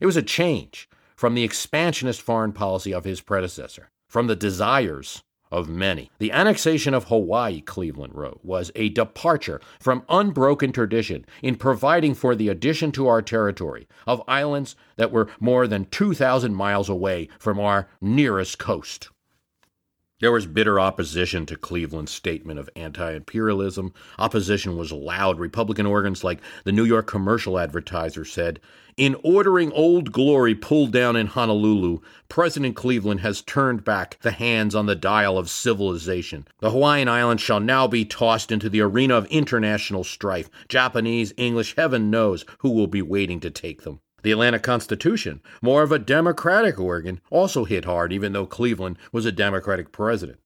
It 0.00 0.06
was 0.06 0.16
a 0.16 0.22
change 0.22 0.88
from 1.16 1.34
the 1.34 1.44
expansionist 1.44 2.22
foreign 2.22 2.52
policy 2.52 2.94
of 2.94 3.04
his 3.04 3.20
predecessor, 3.20 3.90
from 4.08 4.26
the 4.26 4.36
desires 4.36 5.22
of 5.50 5.68
many. 5.68 6.10
The 6.18 6.32
annexation 6.32 6.94
of 6.94 7.04
Hawaii, 7.04 7.60
Cleveland 7.60 8.14
wrote, 8.14 8.40
was 8.42 8.70
a 8.74 8.88
departure 8.88 9.60
from 9.80 10.04
unbroken 10.08 10.72
tradition 10.72 11.24
in 11.42 11.56
providing 11.56 12.14
for 12.14 12.34
the 12.34 12.48
addition 12.48 12.92
to 12.92 13.08
our 13.08 13.22
territory 13.22 13.88
of 14.06 14.22
islands 14.28 14.76
that 14.96 15.12
were 15.12 15.28
more 15.40 15.66
than 15.66 15.86
2,000 15.86 16.54
miles 16.54 16.88
away 16.88 17.28
from 17.38 17.58
our 17.58 17.88
nearest 18.00 18.58
coast. 18.58 19.08
There 20.20 20.32
was 20.32 20.46
bitter 20.46 20.80
opposition 20.80 21.46
to 21.46 21.56
Cleveland's 21.56 22.10
statement 22.10 22.58
of 22.58 22.68
anti 22.74 23.12
imperialism. 23.12 23.94
Opposition 24.18 24.76
was 24.76 24.90
loud. 24.90 25.38
Republican 25.38 25.86
organs 25.86 26.24
like 26.24 26.40
the 26.64 26.72
New 26.72 26.84
York 26.84 27.06
Commercial 27.06 27.56
Advertiser 27.56 28.24
said 28.24 28.58
In 28.98 29.14
ordering 29.22 29.70
Old 29.70 30.10
Glory 30.10 30.56
pulled 30.56 30.90
down 30.90 31.14
in 31.14 31.28
Honolulu, 31.28 32.00
President 32.28 32.74
Cleveland 32.74 33.20
has 33.20 33.42
turned 33.42 33.84
back 33.84 34.18
the 34.22 34.32
hands 34.32 34.74
on 34.74 34.86
the 34.86 34.96
dial 34.96 35.38
of 35.38 35.48
civilization. 35.48 36.48
The 36.58 36.72
Hawaiian 36.72 37.06
Islands 37.06 37.40
shall 37.40 37.60
now 37.60 37.86
be 37.86 38.04
tossed 38.04 38.50
into 38.50 38.68
the 38.68 38.80
arena 38.80 39.14
of 39.14 39.26
international 39.26 40.02
strife. 40.02 40.50
Japanese, 40.68 41.32
English, 41.36 41.76
heaven 41.76 42.10
knows 42.10 42.44
who 42.58 42.70
will 42.70 42.88
be 42.88 43.00
waiting 43.00 43.38
to 43.38 43.50
take 43.50 43.82
them. 43.82 44.00
The 44.22 44.32
Atlanta 44.32 44.58
Constitution, 44.58 45.42
more 45.62 45.84
of 45.84 45.92
a 45.92 46.00
Democratic 46.00 46.80
organ, 46.80 47.20
also 47.30 47.66
hit 47.66 47.84
hard, 47.84 48.12
even 48.12 48.32
though 48.32 48.46
Cleveland 48.46 48.98
was 49.12 49.24
a 49.24 49.30
Democratic 49.30 49.92
president. 49.92 50.40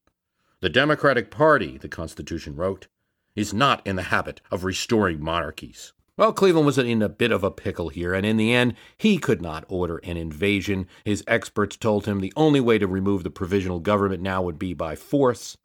The 0.60 0.68
Democratic 0.68 1.30
Party, 1.30 1.78
the 1.78 1.88
Constitution 1.88 2.54
wrote, 2.56 2.88
is 3.34 3.54
not 3.54 3.80
in 3.86 3.96
the 3.96 4.02
habit 4.02 4.42
of 4.50 4.62
restoring 4.62 5.24
monarchies. 5.24 5.94
Well, 6.18 6.32
Cleveland 6.32 6.66
was 6.66 6.76
in 6.78 7.00
a 7.00 7.08
bit 7.08 7.32
of 7.32 7.42
a 7.42 7.50
pickle 7.50 7.88
here, 7.88 8.12
and 8.12 8.26
in 8.26 8.36
the 8.36 8.52
end, 8.52 8.74
he 8.98 9.16
could 9.18 9.40
not 9.40 9.64
order 9.68 9.96
an 9.98 10.18
invasion. 10.18 10.86
His 11.04 11.24
experts 11.26 11.76
told 11.76 12.04
him 12.04 12.20
the 12.20 12.34
only 12.36 12.60
way 12.60 12.78
to 12.78 12.86
remove 12.86 13.24
the 13.24 13.30
provisional 13.30 13.80
government 13.80 14.22
now 14.22 14.42
would 14.42 14.58
be 14.58 14.74
by 14.74 14.94
force. 14.94 15.56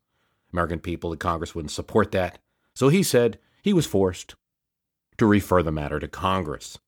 American 0.53 0.79
people, 0.79 1.09
the 1.09 1.17
Congress 1.17 1.53
wouldn't 1.53 1.71
support 1.71 2.11
that. 2.13 2.39
So 2.73 2.87
he 2.87 3.03
said 3.03 3.39
he 3.61 3.73
was 3.73 3.85
forced. 3.85 4.35
to 5.17 5.25
refer 5.25 5.63
the 5.63 5.71
matter 5.71 5.99
to 5.99 6.07
Congress. 6.07 6.79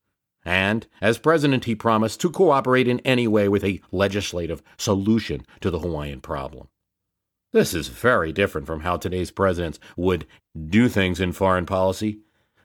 And, 0.46 0.88
as 1.02 1.18
president, 1.18 1.66
he 1.66 1.76
promised 1.76 2.22
to 2.22 2.32
cooperate 2.32 2.88
in 2.88 3.02
any 3.02 3.28
way 3.28 3.50
with 3.50 3.64
a 3.64 3.82
legislative 3.92 4.64
solution 4.78 5.46
to 5.62 5.70
the 5.70 5.80
Hawaiian 5.80 6.22
problem. 6.22 6.70
This 7.52 7.74
is 7.74 7.88
very 7.88 8.32
different 8.32 8.68
from 8.68 8.82
how 8.82 8.98
today's 8.98 9.32
presidents 9.32 9.80
would 9.98 10.26
do 10.70 10.88
things 10.88 11.20
in 11.20 11.34
foreign 11.34 11.66
policy. 11.66 12.20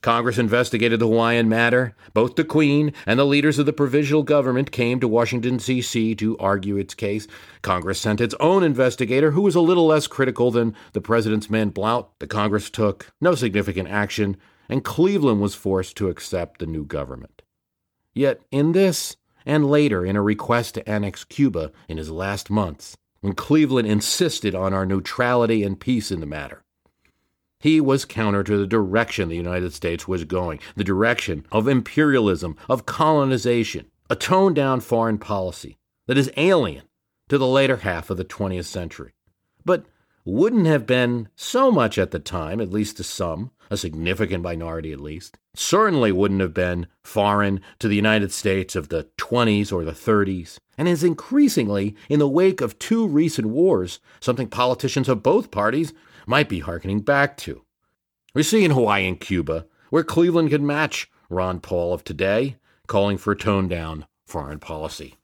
Congress 0.05 0.37
investigated 0.37 1.01
the 1.01 1.09
Hawaiian 1.09 1.49
matter. 1.49 1.97
Both 2.13 2.37
the 2.37 2.45
Queen 2.45 2.93
and 3.07 3.19
the 3.19 3.25
leaders 3.25 3.59
of 3.59 3.65
the 3.65 3.73
provisional 3.73 4.23
government 4.23 4.71
came 4.71 5.01
to 5.01 5.09
Washington, 5.09 5.57
D.C. 5.57 6.15
to 6.17 6.37
argue 6.37 6.77
its 6.77 6.93
case. 6.93 7.27
Congress 7.63 8.03
sent 8.03 8.21
its 8.21 8.35
own 8.39 8.63
investigator, 8.63 9.31
who 9.31 9.41
was 9.41 9.55
a 9.55 9.63
little 9.63 9.87
less 9.87 10.07
critical 10.07 10.51
than 10.51 10.77
the 10.93 11.01
president's 11.01 11.49
man 11.49 11.71
Blount. 11.71 12.07
The 12.19 12.27
Congress 12.27 12.69
took 12.69 13.15
no 13.19 13.35
significant 13.35 13.89
action, 13.89 14.37
and 14.69 14.85
Cleveland 14.85 15.41
was 15.41 15.55
forced 15.55 15.97
to 15.97 16.11
accept 16.11 16.59
the 16.59 16.67
new 16.67 16.85
government. 16.85 17.41
Yet, 18.13 18.43
in 18.51 18.73
this, 18.73 19.17
and 19.47 19.71
later 19.71 20.05
in 20.05 20.17
a 20.17 20.23
request 20.23 20.75
to 20.75 20.87
annex 20.87 21.25
Cuba 21.25 21.73
in 21.89 21.97
his 21.97 22.11
last 22.11 22.51
months, 22.51 22.99
when 23.23 23.33
Cleveland 23.33 23.89
insisted 23.89 24.55
on 24.55 24.75
our 24.75 24.85
neutrality 24.85 25.63
and 25.63 25.81
peace 25.81 26.11
in 26.11 26.21
the 26.21 26.27
matter, 26.27 26.64
he 27.65 27.81
was 27.81 28.05
counter 28.05 28.45
to 28.45 28.59
the 28.59 28.67
direction 28.67 29.31
the 29.31 29.37
United 29.37 29.73
States 29.73 30.07
was 30.07 30.25
going, 30.25 30.61
the 30.77 30.85
direction 30.85 31.47
of 31.51 31.67
imperialism, 31.67 32.55
of 32.69 32.85
colonization, 32.85 33.87
a 34.11 34.15
toned 34.15 34.55
down 34.55 34.81
foreign 34.81 35.17
policy 35.17 35.79
that 36.07 36.19
is 36.19 36.31
alien 36.37 36.83
to 37.31 37.39
the 37.39 37.47
later 37.47 37.79
half 37.79 38.11
of 38.11 38.19
the 38.19 38.25
20th 38.25 38.67
century, 38.67 39.15
but 39.65 39.87
wouldn't 40.27 40.67
have 40.67 40.85
been 40.85 41.27
so 41.37 41.73
much 41.73 41.97
at 41.97 42.11
the 42.11 42.19
time, 42.19 42.61
at 42.61 42.71
least 42.71 42.99
to 42.99 43.03
some, 43.03 43.51
a 43.71 43.79
significant 43.79 44.45
minority 44.45 44.93
at 44.93 45.01
least, 45.01 45.39
certainly 45.55 46.13
wouldn't 46.13 46.43
have 46.43 46.53
been 46.53 46.87
foreign 47.03 47.63
to 47.79 47.89
the 47.89 47.97
United 47.97 48.31
States 48.31 48.77
of 48.77 48.91
the 48.91 49.09
20s 49.17 49.73
or 49.73 49.85
the 49.85 49.93
30s, 49.93 50.59
and 50.77 50.87
is 50.87 51.03
increasingly, 51.03 51.97
in 52.11 52.19
the 52.19 52.29
wake 52.29 52.61
of 52.61 52.79
two 52.79 53.09
recent 53.09 53.47
wars, 53.47 54.01
something 54.21 54.49
politicians 54.49 55.09
of 55.09 55.23
both 55.23 55.51
parties 55.51 55.95
might 56.27 56.49
be 56.49 56.61
hearkening 56.61 57.01
back 57.01 57.37
to. 57.39 57.65
We 58.35 58.43
see 58.43 58.65
in 58.65 58.71
Hawaii 58.71 59.07
and 59.07 59.21
Cuba 59.21 59.67
where 59.91 60.05
Cleveland 60.05 60.51
could 60.51 60.63
match 60.63 61.09
Ron 61.31 61.61
Paul 61.61 61.93
of 61.93 62.05
today, 62.05 62.57
calling 62.87 63.17
for 63.17 63.35
toned 63.35 63.71
down 63.71 64.07
foreign 64.27 64.59
policy. 64.59 65.15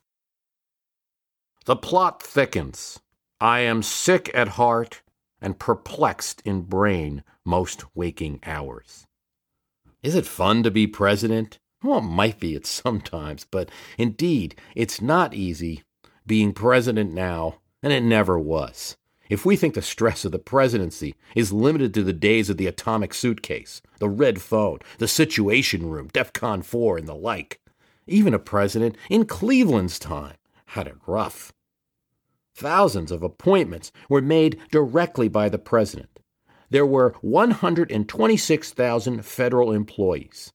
The 1.66 1.76
plot 1.76 2.22
thickens. 2.22 3.00
I 3.40 3.60
am 3.60 3.82
sick 3.82 4.30
at 4.34 4.48
heart 4.48 5.02
and 5.40 5.58
perplexed 5.58 6.42
in 6.44 6.62
brain 6.62 7.24
most 7.44 7.84
waking 7.96 8.40
hours. 8.44 9.06
Is 10.02 10.14
it 10.14 10.26
fun 10.26 10.62
to 10.62 10.70
be 10.70 10.86
president? 10.86 11.58
Well, 11.82 11.98
it 11.98 12.02
might 12.02 12.38
be 12.38 12.54
at 12.54 12.66
sometimes, 12.66 13.46
but 13.50 13.70
indeed, 13.98 14.54
it's 14.74 15.00
not 15.00 15.34
easy 15.34 15.82
being 16.26 16.52
president 16.52 17.12
now, 17.12 17.56
and 17.82 17.92
it 17.92 18.02
never 18.02 18.38
was. 18.38 18.96
If 19.30 19.46
we 19.46 19.56
think 19.56 19.72
the 19.74 19.80
stress 19.80 20.24
of 20.24 20.32
the 20.32 20.40
presidency 20.40 21.14
is 21.36 21.52
limited 21.52 21.94
to 21.94 22.02
the 22.02 22.12
days 22.12 22.50
of 22.50 22.56
the 22.56 22.66
atomic 22.66 23.14
suitcase, 23.14 23.80
the 24.00 24.08
red 24.08 24.42
phone, 24.42 24.80
the 24.98 25.06
situation 25.06 25.88
room, 25.88 26.08
DEFCON 26.08 26.64
4, 26.64 26.98
and 26.98 27.06
the 27.06 27.14
like, 27.14 27.60
even 28.08 28.34
a 28.34 28.40
president 28.40 28.96
in 29.08 29.26
Cleveland's 29.26 30.00
time 30.00 30.34
had 30.66 30.88
it 30.88 30.96
rough. 31.06 31.52
Thousands 32.56 33.12
of 33.12 33.22
appointments 33.22 33.92
were 34.08 34.20
made 34.20 34.58
directly 34.72 35.28
by 35.28 35.48
the 35.48 35.58
president. 35.58 36.18
There 36.68 36.84
were 36.84 37.14
126,000 37.20 39.24
federal 39.24 39.70
employees. 39.70 40.52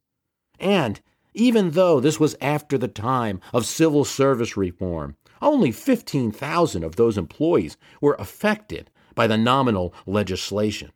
And 0.60 1.00
even 1.34 1.72
though 1.72 2.02
this 2.02 2.20
was 2.20 2.36
after 2.42 2.78
the 2.78 2.90
time 2.90 3.40
of 3.54 3.66
civil 3.66 4.04
service 4.04 4.58
reform, 4.58 5.16
only 5.46 5.72
15,000 5.72 6.84
of 6.84 6.96
those 6.98 7.18
employees 7.18 7.78
were 8.02 8.18
affected 8.20 8.90
by 9.14 9.28
the 9.28 9.38
nominal 9.38 9.94
legislation. 10.06 10.92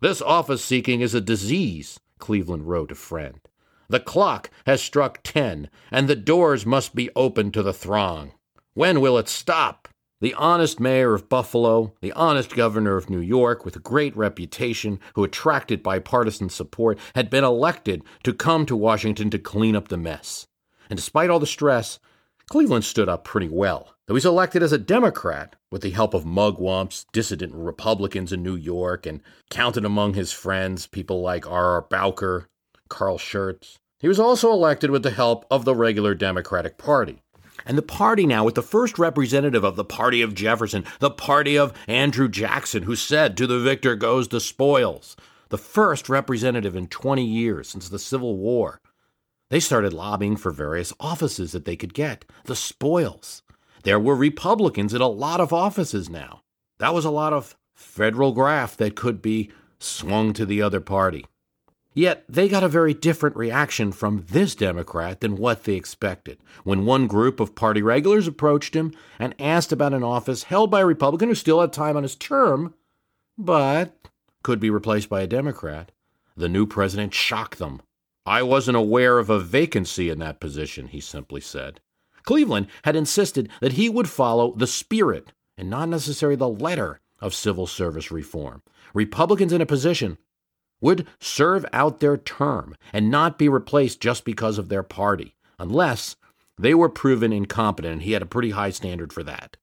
This 0.00 0.22
office 0.22 0.64
seeking 0.64 1.00
is 1.00 1.14
a 1.14 1.20
disease, 1.20 1.98
Cleveland 2.18 2.68
wrote 2.68 2.92
a 2.92 2.94
friend. 2.94 3.40
The 3.88 4.00
clock 4.00 4.50
has 4.66 4.82
struck 4.82 5.20
10, 5.22 5.68
and 5.90 6.08
the 6.08 6.16
doors 6.16 6.64
must 6.64 6.94
be 6.94 7.10
open 7.16 7.50
to 7.52 7.62
the 7.62 7.72
throng. 7.72 8.32
When 8.74 9.00
will 9.00 9.18
it 9.18 9.28
stop? 9.28 9.88
The 10.20 10.34
honest 10.34 10.78
mayor 10.78 11.14
of 11.14 11.28
Buffalo, 11.28 11.94
the 12.00 12.12
honest 12.12 12.54
governor 12.54 12.96
of 12.96 13.10
New 13.10 13.20
York, 13.20 13.64
with 13.64 13.74
a 13.74 13.80
great 13.80 14.16
reputation, 14.16 15.00
who 15.14 15.24
attracted 15.24 15.82
bipartisan 15.82 16.48
support, 16.48 16.98
had 17.14 17.28
been 17.28 17.44
elected 17.44 18.04
to 18.22 18.32
come 18.32 18.64
to 18.66 18.76
Washington 18.76 19.30
to 19.30 19.38
clean 19.38 19.74
up 19.74 19.88
the 19.88 19.96
mess. 19.96 20.46
And 20.88 20.96
despite 20.96 21.28
all 21.28 21.40
the 21.40 21.46
stress, 21.46 21.98
Cleveland 22.50 22.84
stood 22.84 23.08
up 23.08 23.24
pretty 23.24 23.48
well. 23.48 23.94
Though 24.06 24.14
he's 24.14 24.26
elected 24.26 24.62
as 24.62 24.72
a 24.72 24.78
Democrat 24.78 25.56
with 25.70 25.82
the 25.82 25.90
help 25.90 26.12
of 26.12 26.24
mugwumps, 26.24 27.06
dissident 27.12 27.54
Republicans 27.54 28.32
in 28.32 28.42
New 28.42 28.56
York, 28.56 29.06
and 29.06 29.20
counted 29.50 29.84
among 29.84 30.14
his 30.14 30.32
friends 30.32 30.86
people 30.86 31.22
like 31.22 31.48
R. 31.48 31.74
R. 31.74 31.82
Bowker, 31.82 32.48
Carl 32.88 33.18
Schurz. 33.18 33.78
He 34.00 34.08
was 34.08 34.18
also 34.18 34.50
elected 34.50 34.90
with 34.90 35.02
the 35.02 35.10
help 35.10 35.46
of 35.50 35.64
the 35.64 35.74
regular 35.74 36.14
Democratic 36.14 36.76
Party. 36.76 37.22
And 37.64 37.78
the 37.78 37.82
party 37.82 38.26
now, 38.26 38.44
with 38.44 38.56
the 38.56 38.62
first 38.62 38.98
representative 38.98 39.62
of 39.62 39.76
the 39.76 39.84
party 39.84 40.20
of 40.20 40.34
Jefferson, 40.34 40.84
the 40.98 41.10
party 41.10 41.56
of 41.56 41.72
Andrew 41.86 42.28
Jackson, 42.28 42.82
who 42.82 42.96
said, 42.96 43.36
To 43.36 43.46
the 43.46 43.60
victor 43.60 43.94
goes 43.94 44.28
the 44.28 44.40
spoils. 44.40 45.16
The 45.50 45.58
first 45.58 46.08
representative 46.08 46.74
in 46.74 46.88
20 46.88 47.24
years 47.24 47.68
since 47.68 47.88
the 47.88 47.98
Civil 47.98 48.36
War 48.36 48.80
they 49.52 49.60
started 49.60 49.92
lobbying 49.92 50.36
for 50.36 50.50
various 50.50 50.94
offices 50.98 51.52
that 51.52 51.66
they 51.66 51.76
could 51.76 51.92
get, 51.92 52.24
the 52.44 52.56
spoils. 52.56 53.42
There 53.82 54.00
were 54.00 54.16
Republicans 54.16 54.94
in 54.94 55.02
a 55.02 55.08
lot 55.08 55.40
of 55.40 55.52
offices 55.52 56.08
now. 56.08 56.40
That 56.78 56.94
was 56.94 57.04
a 57.04 57.10
lot 57.10 57.34
of 57.34 57.54
federal 57.74 58.32
graft 58.32 58.78
that 58.78 58.96
could 58.96 59.20
be 59.20 59.50
swung 59.78 60.32
to 60.32 60.46
the 60.46 60.62
other 60.62 60.80
party. 60.80 61.26
Yet 61.92 62.24
they 62.30 62.48
got 62.48 62.64
a 62.64 62.68
very 62.68 62.94
different 62.94 63.36
reaction 63.36 63.92
from 63.92 64.24
this 64.30 64.54
Democrat 64.54 65.20
than 65.20 65.36
what 65.36 65.64
they 65.64 65.74
expected 65.74 66.38
when 66.64 66.86
one 66.86 67.06
group 67.06 67.38
of 67.38 67.54
party 67.54 67.82
regulars 67.82 68.26
approached 68.26 68.74
him 68.74 68.94
and 69.18 69.34
asked 69.38 69.70
about 69.70 69.92
an 69.92 70.02
office 70.02 70.44
held 70.44 70.70
by 70.70 70.80
a 70.80 70.86
Republican 70.86 71.28
who 71.28 71.34
still 71.34 71.60
had 71.60 71.74
time 71.74 71.98
on 71.98 72.04
his 72.04 72.16
term, 72.16 72.72
but 73.36 74.08
could 74.42 74.60
be 74.60 74.70
replaced 74.70 75.10
by 75.10 75.20
a 75.20 75.26
Democrat. 75.26 75.92
The 76.38 76.48
new 76.48 76.66
president 76.66 77.12
shocked 77.12 77.58
them 77.58 77.82
I 78.24 78.42
wasn't 78.42 78.76
aware 78.76 79.18
of 79.18 79.30
a 79.30 79.40
vacancy 79.40 80.08
in 80.08 80.18
that 80.20 80.40
position, 80.40 80.88
he 80.88 81.00
simply 81.00 81.40
said. 81.40 81.80
Cleveland 82.24 82.68
had 82.84 82.94
insisted 82.94 83.48
that 83.60 83.72
he 83.72 83.88
would 83.88 84.08
follow 84.08 84.54
the 84.54 84.66
spirit 84.66 85.32
and 85.56 85.68
not 85.68 85.88
necessarily 85.88 86.36
the 86.36 86.48
letter 86.48 87.00
of 87.20 87.34
civil 87.34 87.66
service 87.66 88.10
reform. 88.10 88.62
Republicans 88.94 89.52
in 89.52 89.60
a 89.60 89.66
position 89.66 90.18
would 90.80 91.06
serve 91.20 91.64
out 91.72 92.00
their 92.00 92.16
term 92.16 92.74
and 92.92 93.10
not 93.10 93.38
be 93.38 93.48
replaced 93.48 94.00
just 94.00 94.24
because 94.24 94.58
of 94.58 94.68
their 94.68 94.82
party, 94.82 95.34
unless 95.58 96.16
they 96.58 96.74
were 96.74 96.88
proven 96.88 97.32
incompetent, 97.32 97.92
and 97.92 98.02
he 98.02 98.12
had 98.12 98.22
a 98.22 98.26
pretty 98.26 98.50
high 98.50 98.70
standard 98.70 99.12
for 99.12 99.22
that. 99.22 99.56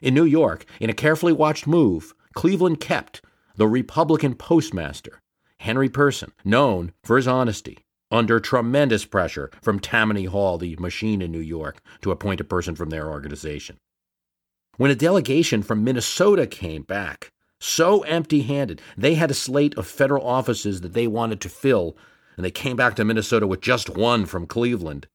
In 0.00 0.14
New 0.14 0.24
York, 0.24 0.66
in 0.80 0.90
a 0.90 0.94
carefully 0.94 1.32
watched 1.32 1.66
move, 1.66 2.14
Cleveland 2.34 2.80
kept 2.80 3.22
the 3.56 3.68
Republican 3.68 4.34
postmaster, 4.34 5.21
Henry 5.62 5.88
Pearson, 5.88 6.32
known 6.44 6.92
for 7.04 7.16
his 7.16 7.28
honesty, 7.28 7.78
under 8.10 8.40
tremendous 8.40 9.04
pressure 9.04 9.48
from 9.62 9.78
Tammany 9.78 10.24
Hall, 10.24 10.58
the 10.58 10.74
machine 10.74 11.22
in 11.22 11.30
New 11.30 11.38
York, 11.38 11.80
to 12.00 12.10
appoint 12.10 12.40
a 12.40 12.44
person 12.44 12.74
from 12.74 12.90
their 12.90 13.08
organization. 13.08 13.78
When 14.76 14.90
a 14.90 14.96
delegation 14.96 15.62
from 15.62 15.84
Minnesota 15.84 16.48
came 16.48 16.82
back, 16.82 17.30
so 17.60 18.00
empty 18.02 18.42
handed, 18.42 18.82
they 18.98 19.14
had 19.14 19.30
a 19.30 19.34
slate 19.34 19.78
of 19.78 19.86
federal 19.86 20.26
offices 20.26 20.80
that 20.80 20.94
they 20.94 21.06
wanted 21.06 21.40
to 21.42 21.48
fill, 21.48 21.96
and 22.36 22.44
they 22.44 22.50
came 22.50 22.74
back 22.74 22.96
to 22.96 23.04
Minnesota 23.04 23.46
with 23.46 23.60
just 23.60 23.88
one 23.88 24.26
from 24.26 24.48
Cleveland. 24.48 25.06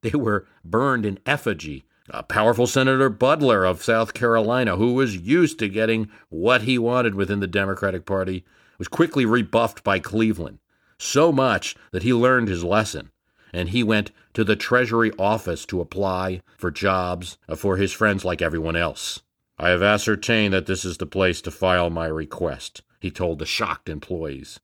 They 0.00 0.16
were 0.16 0.46
burned 0.64 1.04
in 1.04 1.18
effigy. 1.26 1.84
A 2.08 2.22
powerful 2.22 2.66
Senator 2.66 3.10
Butler 3.10 3.66
of 3.66 3.84
South 3.84 4.14
Carolina, 4.14 4.76
who 4.76 4.94
was 4.94 5.14
used 5.14 5.58
to 5.58 5.68
getting 5.68 6.08
what 6.30 6.62
he 6.62 6.78
wanted 6.78 7.14
within 7.14 7.40
the 7.40 7.46
Democratic 7.46 8.06
Party, 8.06 8.46
was 8.80 8.88
quickly 8.88 9.26
rebuffed 9.26 9.84
by 9.84 9.98
Cleveland, 9.98 10.58
so 10.98 11.30
much 11.30 11.76
that 11.92 12.02
he 12.02 12.14
learned 12.14 12.48
his 12.48 12.64
lesson, 12.64 13.10
and 13.52 13.68
he 13.68 13.82
went 13.82 14.10
to 14.32 14.42
the 14.42 14.56
Treasury 14.56 15.12
office 15.18 15.66
to 15.66 15.82
apply 15.82 16.40
for 16.56 16.70
jobs 16.70 17.36
uh, 17.46 17.54
for 17.54 17.76
his 17.76 17.92
friends 17.92 18.24
like 18.24 18.40
everyone 18.40 18.76
else. 18.76 19.20
I 19.58 19.68
have 19.68 19.82
ascertained 19.82 20.54
that 20.54 20.64
this 20.64 20.86
is 20.86 20.96
the 20.96 21.04
place 21.04 21.42
to 21.42 21.50
file 21.50 21.90
my 21.90 22.06
request, 22.06 22.80
he 22.98 23.10
told 23.10 23.38
the 23.38 23.44
shocked 23.44 23.90
employees. 23.90 24.60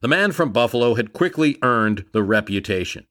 The 0.00 0.08
man 0.08 0.32
from 0.32 0.50
Buffalo 0.50 0.94
had 0.94 1.12
quickly 1.12 1.58
earned 1.60 2.06
the 2.12 2.22
reputation. 2.22 3.06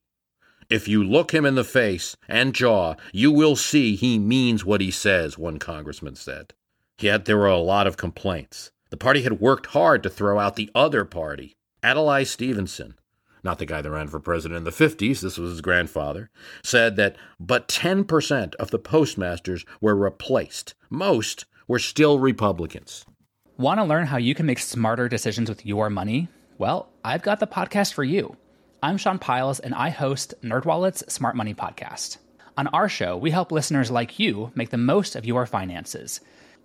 If 0.71 0.87
you 0.87 1.03
look 1.03 1.35
him 1.35 1.45
in 1.45 1.53
the 1.53 1.63
face 1.63 2.17
and 2.27 2.55
jaw, 2.55 2.95
you 3.13 3.31
will 3.31 3.55
see 3.55 3.95
he 3.95 4.17
means 4.17 4.65
what 4.65 4.81
he 4.81 4.89
says, 4.89 5.37
one 5.37 5.59
congressman 5.59 6.15
said. 6.15 6.55
Yet 6.99 7.25
there 7.25 7.37
were 7.37 7.45
a 7.45 7.57
lot 7.57 7.85
of 7.85 7.95
complaints. 7.95 8.70
The 8.91 8.97
party 8.97 9.21
had 9.23 9.39
worked 9.39 9.67
hard 9.67 10.03
to 10.03 10.09
throw 10.09 10.37
out 10.37 10.57
the 10.57 10.69
other 10.75 11.05
party. 11.05 11.55
Adlai 11.81 12.23
Stevenson, 12.23 12.95
not 13.41 13.57
the 13.57 13.65
guy 13.65 13.81
that 13.81 13.89
ran 13.89 14.09
for 14.09 14.19
president 14.19 14.57
in 14.57 14.63
the 14.65 14.69
50s, 14.69 15.21
this 15.21 15.37
was 15.37 15.51
his 15.51 15.61
grandfather, 15.61 16.29
said 16.61 16.97
that 16.97 17.15
but 17.39 17.69
10% 17.69 18.53
of 18.55 18.69
the 18.69 18.77
postmasters 18.77 19.65
were 19.79 19.95
replaced. 19.95 20.75
Most 20.89 21.45
were 21.69 21.79
still 21.79 22.19
Republicans. 22.19 23.05
Want 23.55 23.79
to 23.79 23.85
learn 23.85 24.07
how 24.07 24.17
you 24.17 24.35
can 24.35 24.45
make 24.45 24.59
smarter 24.59 25.07
decisions 25.07 25.47
with 25.47 25.65
your 25.65 25.89
money? 25.89 26.27
Well, 26.57 26.89
I've 27.05 27.21
got 27.21 27.39
the 27.39 27.47
podcast 27.47 27.93
for 27.93 28.03
you. 28.03 28.35
I'm 28.83 28.97
Sean 28.97 29.19
Pyles, 29.19 29.61
and 29.61 29.73
I 29.73 29.89
host 29.89 30.33
NerdWallet's 30.43 31.11
Smart 31.11 31.37
Money 31.37 31.53
Podcast. 31.53 32.17
On 32.57 32.67
our 32.67 32.89
show, 32.89 33.15
we 33.15 33.31
help 33.31 33.53
listeners 33.53 33.89
like 33.89 34.19
you 34.19 34.51
make 34.53 34.69
the 34.69 34.77
most 34.77 35.15
of 35.15 35.25
your 35.25 35.45
finances. 35.45 36.19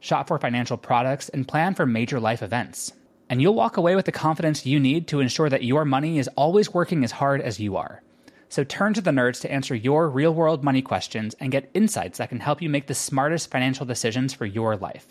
shop 0.00 0.28
for 0.28 0.38
financial 0.38 0.76
products, 0.76 1.28
and 1.28 1.48
plan 1.48 1.74
for 1.74 1.86
major 1.86 2.20
life 2.20 2.42
events. 2.42 2.92
And 3.30 3.42
you'll 3.42 3.54
walk 3.54 3.76
away 3.76 3.94
with 3.94 4.06
the 4.06 4.12
confidence 4.12 4.64
you 4.64 4.80
need 4.80 5.06
to 5.08 5.20
ensure 5.20 5.48
that 5.48 5.64
your 5.64 5.84
money 5.84 6.18
is 6.18 6.28
always 6.36 6.72
working 6.72 7.04
as 7.04 7.12
hard 7.12 7.40
as 7.40 7.60
you 7.60 7.76
are. 7.76 8.02
So 8.48 8.64
turn 8.64 8.94
to 8.94 9.00
the 9.00 9.10
nerds 9.10 9.40
to 9.42 9.52
answer 9.52 9.74
your 9.74 10.08
real 10.08 10.32
world 10.32 10.64
money 10.64 10.80
questions 10.80 11.34
and 11.38 11.52
get 11.52 11.70
insights 11.74 12.18
that 12.18 12.30
can 12.30 12.40
help 12.40 12.62
you 12.62 12.70
make 12.70 12.86
the 12.86 12.94
smartest 12.94 13.50
financial 13.50 13.84
decisions 13.84 14.32
for 14.32 14.46
your 14.46 14.76
life. 14.76 15.08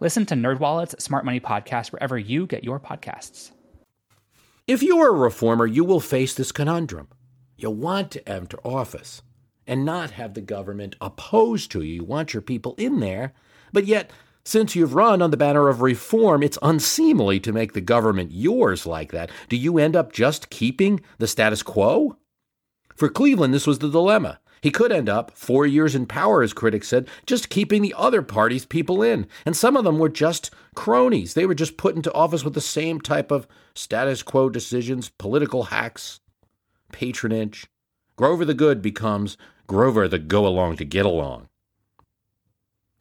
Listen 0.00 0.26
to 0.26 0.34
NerdWallet's 0.34 1.02
Smart 1.02 1.24
Money 1.24 1.40
Podcast 1.40 1.92
wherever 1.92 2.18
you 2.18 2.46
get 2.46 2.64
your 2.64 2.78
podcasts. 2.78 3.52
If 4.66 4.82
you 4.82 4.98
are 5.00 5.08
a 5.08 5.12
reformer, 5.12 5.66
you 5.66 5.82
will 5.82 5.98
face 5.98 6.34
this 6.34 6.52
conundrum. 6.52 7.08
You 7.56 7.70
want 7.70 8.10
to 8.10 8.28
enter 8.28 8.58
office 8.62 9.22
and 9.66 9.84
not 9.84 10.12
have 10.12 10.34
the 10.34 10.42
government 10.42 10.94
opposed 11.00 11.70
to 11.72 11.80
you. 11.80 11.94
You 11.94 12.04
want 12.04 12.34
your 12.34 12.42
people 12.42 12.74
in 12.76 13.00
there, 13.00 13.32
but 13.72 13.86
yet, 13.86 14.10
since 14.44 14.74
you've 14.74 14.94
run 14.94 15.20
on 15.20 15.30
the 15.30 15.36
banner 15.36 15.68
of 15.68 15.82
reform, 15.82 16.42
it's 16.42 16.58
unseemly 16.62 17.38
to 17.40 17.52
make 17.52 17.74
the 17.74 17.80
government 17.80 18.32
yours 18.32 18.86
like 18.86 19.12
that. 19.12 19.30
Do 19.48 19.56
you 19.56 19.78
end 19.78 19.94
up 19.94 20.12
just 20.12 20.48
keeping 20.48 21.00
the 21.18 21.26
status 21.26 21.62
quo? 21.62 22.16
For 22.96 23.08
Cleveland, 23.08 23.52
this 23.52 23.66
was 23.66 23.78
the 23.78 23.90
dilemma. 23.90 24.40
He 24.60 24.70
could 24.70 24.90
end 24.90 25.08
up, 25.08 25.36
four 25.36 25.66
years 25.66 25.94
in 25.94 26.06
power, 26.06 26.42
as 26.42 26.52
critics 26.52 26.88
said, 26.88 27.08
just 27.26 27.48
keeping 27.48 27.82
the 27.82 27.94
other 27.96 28.22
party's 28.22 28.66
people 28.66 29.02
in. 29.02 29.26
And 29.44 29.56
some 29.56 29.76
of 29.76 29.84
them 29.84 29.98
were 29.98 30.08
just 30.08 30.50
cronies. 30.74 31.34
They 31.34 31.46
were 31.46 31.54
just 31.54 31.76
put 31.76 31.94
into 31.94 32.12
office 32.12 32.42
with 32.42 32.54
the 32.54 32.60
same 32.60 33.00
type 33.00 33.30
of 33.30 33.46
status 33.74 34.22
quo 34.22 34.48
decisions, 34.48 35.10
political 35.10 35.64
hacks, 35.64 36.20
patronage. 36.90 37.66
Grover 38.16 38.44
the 38.44 38.54
Good 38.54 38.82
becomes 38.82 39.36
Grover 39.66 40.08
the 40.08 40.18
Go 40.18 40.46
Along 40.46 40.76
to 40.78 40.84
Get 40.84 41.06
Along. 41.06 41.47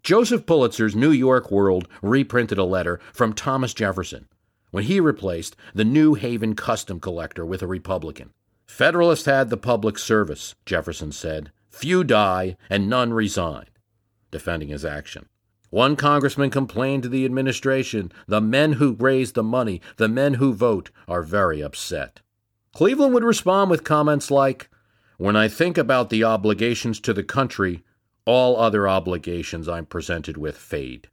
Joseph 0.07 0.45
Pulitzer's 0.45 0.95
New 0.95 1.11
York 1.11 1.51
World 1.51 1.85
reprinted 2.01 2.57
a 2.57 2.63
letter 2.63 2.97
from 3.11 3.33
Thomas 3.33 3.73
Jefferson 3.73 4.29
when 4.71 4.85
he 4.85 5.01
replaced 5.01 5.57
the 5.75 5.83
New 5.83 6.13
Haven 6.13 6.55
custom 6.55 7.01
collector 7.01 7.45
with 7.45 7.61
a 7.61 7.67
Republican. 7.67 8.29
Federalists 8.65 9.25
had 9.25 9.49
the 9.49 9.57
public 9.57 9.99
service, 9.99 10.55
Jefferson 10.65 11.11
said. 11.11 11.51
Few 11.69 12.05
die 12.05 12.55
and 12.69 12.89
none 12.89 13.11
resign, 13.11 13.65
defending 14.31 14.69
his 14.69 14.85
action. 14.85 15.27
One 15.71 15.97
congressman 15.97 16.51
complained 16.51 17.03
to 17.03 17.09
the 17.09 17.25
administration 17.25 18.09
the 18.27 18.39
men 18.39 18.73
who 18.73 18.95
raise 18.97 19.33
the 19.33 19.43
money, 19.43 19.81
the 19.97 20.07
men 20.07 20.35
who 20.35 20.53
vote, 20.53 20.89
are 21.09 21.21
very 21.21 21.61
upset. 21.61 22.21
Cleveland 22.73 23.13
would 23.13 23.25
respond 23.25 23.69
with 23.69 23.83
comments 23.83 24.31
like, 24.31 24.69
When 25.17 25.35
I 25.35 25.49
think 25.49 25.77
about 25.77 26.09
the 26.09 26.23
obligations 26.23 27.01
to 27.01 27.13
the 27.13 27.23
country, 27.25 27.83
all 28.27 28.57
other 28.57 28.87
obligations 28.87 29.67
I'm 29.67 29.85
presented 29.85 30.37
with 30.37 30.57
fade. 30.57 31.09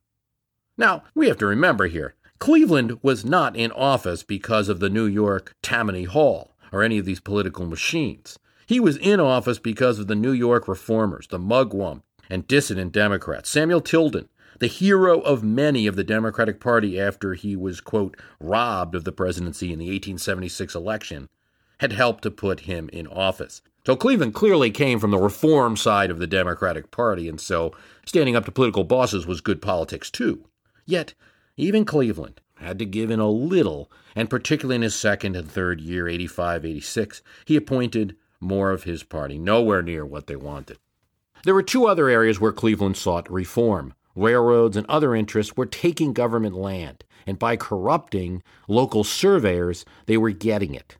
Now, 0.76 1.04
we 1.14 1.28
have 1.28 1.38
to 1.38 1.46
remember 1.46 1.86
here 1.86 2.14
Cleveland 2.38 2.98
was 3.00 3.24
not 3.24 3.56
in 3.56 3.70
office 3.72 4.22
because 4.22 4.68
of 4.68 4.80
the 4.80 4.90
New 4.90 5.06
York 5.06 5.54
Tammany 5.62 6.04
Hall 6.04 6.50
or 6.72 6.82
any 6.82 6.98
of 6.98 7.06
these 7.06 7.20
political 7.20 7.64
machines. 7.64 8.38
He 8.66 8.80
was 8.80 8.96
in 8.96 9.20
office 9.20 9.58
because 9.58 9.98
of 9.98 10.08
the 10.08 10.14
New 10.16 10.32
York 10.32 10.66
reformers, 10.66 11.28
the 11.28 11.38
mugwump 11.38 12.02
and 12.28 12.48
dissident 12.48 12.92
Democrats. 12.92 13.48
Samuel 13.48 13.80
Tilden, 13.80 14.28
the 14.58 14.66
hero 14.66 15.20
of 15.20 15.44
many 15.44 15.86
of 15.86 15.96
the 15.96 16.04
Democratic 16.04 16.60
Party 16.60 16.98
after 16.98 17.34
he 17.34 17.54
was, 17.54 17.80
quote, 17.80 18.16
robbed 18.40 18.94
of 18.94 19.04
the 19.04 19.12
presidency 19.12 19.72
in 19.72 19.78
the 19.78 19.86
1876 19.86 20.74
election, 20.74 21.28
had 21.78 21.92
helped 21.92 22.22
to 22.22 22.30
put 22.30 22.60
him 22.60 22.88
in 22.92 23.06
office. 23.06 23.62
So 23.86 23.96
Cleveland 23.96 24.32
clearly 24.32 24.70
came 24.70 24.98
from 24.98 25.10
the 25.10 25.18
reform 25.18 25.76
side 25.76 26.10
of 26.10 26.18
the 26.18 26.26
Democratic 26.26 26.90
Party, 26.90 27.28
and 27.28 27.38
so 27.38 27.72
standing 28.06 28.34
up 28.34 28.46
to 28.46 28.52
political 28.52 28.84
bosses 28.84 29.26
was 29.26 29.42
good 29.42 29.60
politics 29.60 30.10
too. 30.10 30.46
Yet, 30.86 31.12
even 31.56 31.84
Cleveland, 31.84 32.40
had 32.56 32.78
to 32.78 32.86
give 32.86 33.10
in 33.10 33.20
a 33.20 33.28
little, 33.28 33.90
and 34.16 34.30
particularly 34.30 34.76
in 34.76 34.82
his 34.82 34.94
second 34.94 35.36
and 35.36 35.50
third 35.50 35.80
year, 35.80 36.08
85 36.08 36.64
86, 36.64 37.22
he 37.44 37.56
appointed 37.56 38.16
more 38.40 38.70
of 38.70 38.84
his 38.84 39.02
party, 39.02 39.38
nowhere 39.38 39.82
near 39.82 40.06
what 40.06 40.28
they 40.28 40.36
wanted. 40.36 40.78
There 41.44 41.54
were 41.54 41.62
two 41.62 41.86
other 41.86 42.08
areas 42.08 42.40
where 42.40 42.52
Cleveland 42.52 42.96
sought 42.96 43.30
reform. 43.30 43.92
Railroads 44.16 44.76
and 44.76 44.86
other 44.86 45.14
interests 45.14 45.56
were 45.56 45.66
taking 45.66 46.12
government 46.14 46.54
land, 46.54 47.04
and 47.26 47.38
by 47.38 47.56
corrupting 47.56 48.42
local 48.66 49.04
surveyors, 49.04 49.84
they 50.06 50.16
were 50.16 50.30
getting 50.30 50.74
it. 50.74 50.96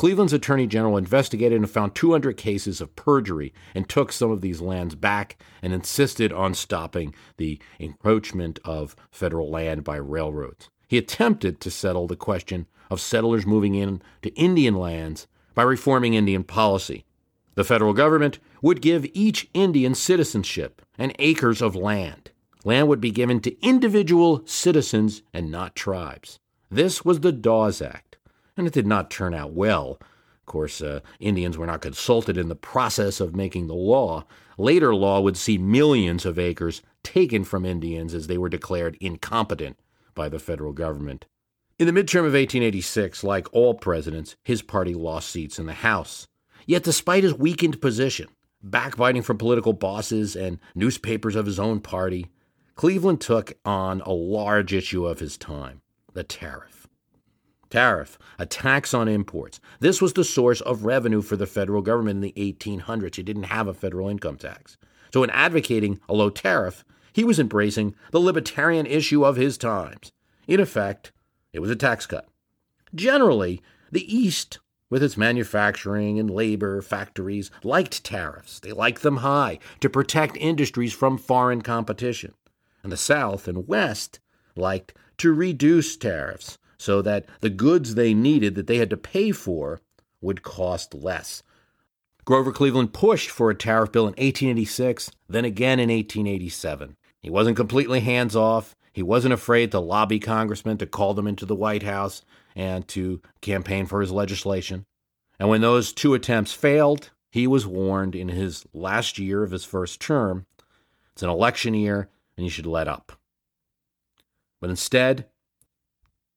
Cleveland's 0.00 0.32
attorney 0.32 0.66
general 0.66 0.96
investigated 0.96 1.58
and 1.58 1.68
found 1.70 1.94
200 1.94 2.34
cases 2.38 2.80
of 2.80 2.96
perjury 2.96 3.52
and 3.74 3.86
took 3.86 4.12
some 4.12 4.30
of 4.30 4.40
these 4.40 4.62
lands 4.62 4.94
back 4.94 5.36
and 5.60 5.74
insisted 5.74 6.32
on 6.32 6.54
stopping 6.54 7.14
the 7.36 7.60
encroachment 7.78 8.58
of 8.64 8.96
federal 9.10 9.50
land 9.50 9.84
by 9.84 9.96
railroads. 9.96 10.70
He 10.88 10.96
attempted 10.96 11.60
to 11.60 11.70
settle 11.70 12.06
the 12.06 12.16
question 12.16 12.66
of 12.90 12.98
settlers 12.98 13.44
moving 13.44 13.74
in 13.74 14.00
to 14.22 14.32
Indian 14.36 14.74
lands 14.76 15.26
by 15.54 15.64
reforming 15.64 16.14
Indian 16.14 16.44
policy. 16.44 17.04
The 17.54 17.62
federal 17.62 17.92
government 17.92 18.38
would 18.62 18.80
give 18.80 19.04
each 19.12 19.50
Indian 19.52 19.94
citizenship 19.94 20.80
and 20.96 21.14
acres 21.18 21.60
of 21.60 21.76
land. 21.76 22.30
Land 22.64 22.88
would 22.88 23.02
be 23.02 23.10
given 23.10 23.40
to 23.40 23.62
individual 23.62 24.46
citizens 24.46 25.20
and 25.34 25.50
not 25.50 25.76
tribes. 25.76 26.38
This 26.70 27.04
was 27.04 27.20
the 27.20 27.32
Dawes 27.32 27.82
Act 27.82 28.10
and 28.56 28.66
it 28.66 28.72
did 28.72 28.86
not 28.86 29.10
turn 29.10 29.34
out 29.34 29.52
well. 29.52 29.98
Of 30.00 30.46
course, 30.46 30.82
uh, 30.82 31.00
Indians 31.18 31.56
were 31.56 31.66
not 31.66 31.82
consulted 31.82 32.36
in 32.36 32.48
the 32.48 32.56
process 32.56 33.20
of 33.20 33.36
making 33.36 33.66
the 33.66 33.74
law. 33.74 34.24
Later 34.58 34.94
law 34.94 35.20
would 35.20 35.36
see 35.36 35.58
millions 35.58 36.26
of 36.26 36.38
acres 36.38 36.82
taken 37.02 37.44
from 37.44 37.64
Indians 37.64 38.14
as 38.14 38.26
they 38.26 38.38
were 38.38 38.48
declared 38.48 38.96
incompetent 39.00 39.78
by 40.14 40.28
the 40.28 40.38
federal 40.38 40.72
government. 40.72 41.26
In 41.78 41.86
the 41.86 41.92
midterm 41.92 42.26
of 42.26 42.34
1886, 42.34 43.24
like 43.24 43.48
all 43.54 43.74
presidents, 43.74 44.36
his 44.42 44.60
party 44.60 44.92
lost 44.92 45.30
seats 45.30 45.58
in 45.58 45.66
the 45.66 45.72
House. 45.72 46.26
Yet, 46.66 46.82
despite 46.82 47.22
his 47.22 47.32
weakened 47.32 47.80
position, 47.80 48.28
backbiting 48.62 49.22
from 49.22 49.38
political 49.38 49.72
bosses 49.72 50.36
and 50.36 50.58
newspapers 50.74 51.36
of 51.36 51.46
his 51.46 51.58
own 51.58 51.80
party, 51.80 52.26
Cleveland 52.74 53.20
took 53.20 53.54
on 53.64 54.02
a 54.02 54.12
large 54.12 54.72
issue 54.72 55.06
of 55.06 55.20
his 55.20 55.38
time 55.38 55.80
the 56.12 56.24
tariff 56.24 56.79
tariff, 57.70 58.18
a 58.38 58.46
tax 58.46 58.92
on 58.92 59.08
imports. 59.08 59.60
This 59.78 60.02
was 60.02 60.12
the 60.12 60.24
source 60.24 60.60
of 60.60 60.84
revenue 60.84 61.22
for 61.22 61.36
the 61.36 61.46
federal 61.46 61.82
government 61.82 62.16
in 62.16 62.20
the 62.20 62.34
1800s. 62.36 63.16
You 63.16 63.24
didn't 63.24 63.44
have 63.44 63.68
a 63.68 63.74
federal 63.74 64.08
income 64.08 64.36
tax. 64.36 64.76
So, 65.12 65.22
in 65.24 65.30
advocating 65.30 66.00
a 66.08 66.14
low 66.14 66.30
tariff, 66.30 66.84
he 67.12 67.24
was 67.24 67.38
embracing 67.38 67.94
the 68.12 68.20
libertarian 68.20 68.86
issue 68.86 69.24
of 69.24 69.36
his 69.36 69.58
times. 69.58 70.12
In 70.46 70.60
effect, 70.60 71.12
it 71.52 71.60
was 71.60 71.70
a 71.70 71.76
tax 71.76 72.06
cut. 72.06 72.28
Generally, 72.94 73.62
the 73.90 74.14
East, 74.14 74.58
with 74.88 75.02
its 75.02 75.16
manufacturing 75.16 76.18
and 76.18 76.30
labor 76.30 76.82
factories, 76.82 77.50
liked 77.62 78.04
tariffs. 78.04 78.60
They 78.60 78.72
liked 78.72 79.02
them 79.02 79.18
high 79.18 79.58
to 79.80 79.90
protect 79.90 80.36
industries 80.36 80.92
from 80.92 81.18
foreign 81.18 81.62
competition. 81.62 82.34
And 82.82 82.92
the 82.92 82.96
South 82.96 83.46
and 83.46 83.68
West 83.68 84.20
liked 84.56 84.94
to 85.18 85.32
reduce 85.32 85.96
tariffs 85.96 86.58
so 86.80 87.02
that 87.02 87.26
the 87.40 87.50
goods 87.50 87.94
they 87.94 88.14
needed 88.14 88.54
that 88.54 88.66
they 88.66 88.78
had 88.78 88.88
to 88.88 88.96
pay 88.96 89.32
for 89.32 89.82
would 90.22 90.42
cost 90.42 90.94
less. 90.94 91.42
Grover 92.24 92.52
Cleveland 92.52 92.94
pushed 92.94 93.28
for 93.28 93.50
a 93.50 93.54
tariff 93.54 93.92
bill 93.92 94.04
in 94.04 94.12
1886, 94.12 95.10
then 95.28 95.44
again 95.44 95.78
in 95.78 95.90
1887. 95.90 96.96
He 97.20 97.28
wasn't 97.28 97.58
completely 97.58 98.00
hands 98.00 98.34
off. 98.34 98.74
He 98.94 99.02
wasn't 99.02 99.34
afraid 99.34 99.70
to 99.72 99.78
lobby 99.78 100.18
congressmen 100.18 100.78
to 100.78 100.86
call 100.86 101.12
them 101.12 101.26
into 101.26 101.44
the 101.44 101.54
White 101.54 101.82
House 101.82 102.22
and 102.56 102.88
to 102.88 103.20
campaign 103.42 103.84
for 103.84 104.00
his 104.00 104.10
legislation. 104.10 104.86
And 105.38 105.50
when 105.50 105.60
those 105.60 105.92
two 105.92 106.14
attempts 106.14 106.54
failed, 106.54 107.10
he 107.30 107.46
was 107.46 107.66
warned 107.66 108.14
in 108.14 108.30
his 108.30 108.64
last 108.72 109.18
year 109.18 109.42
of 109.42 109.50
his 109.50 109.66
first 109.66 110.00
term 110.00 110.46
it's 111.12 111.22
an 111.22 111.28
election 111.28 111.74
year 111.74 112.08
and 112.38 112.46
you 112.46 112.50
should 112.50 112.64
let 112.64 112.88
up. 112.88 113.12
But 114.62 114.70
instead, 114.70 115.26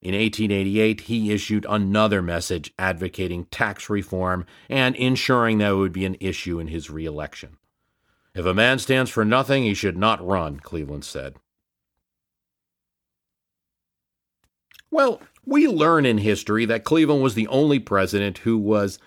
in 0.04 0.14
1888, 0.14 1.02
he 1.02 1.32
issued 1.32 1.66
another 1.70 2.22
message 2.22 2.74
advocating 2.78 3.46
tax 3.46 3.90
reform 3.90 4.46
and 4.70 4.98
ensuring 4.98 5.60
that 5.60 5.72
it 5.72 5.76
would 5.76 5.94
be 5.94 6.04
an 6.04 6.18
issue 6.20 6.60
in 6.60 6.68
his 6.68 6.90
reelection. 6.90 7.58
If 8.36 8.46
a 8.46 8.54
man 8.54 8.80
stands 8.80 9.10
for 9.10 9.24
nothing, 9.24 9.64
he 9.64 9.74
should 9.74 9.96
not 9.96 10.26
run, 10.26 10.60
Cleveland 10.60 11.06
said. 11.06 11.36
Well, 14.92 15.22
we 15.46 15.68
learn 15.68 16.06
in 16.06 16.18
history 16.18 16.66
that 16.66 16.84
Cleveland 16.84 17.24
was 17.24 17.36
the 17.36 17.48
only 17.48 17.80
president 17.80 18.40
who 18.40 18.58
was 18.58 19.00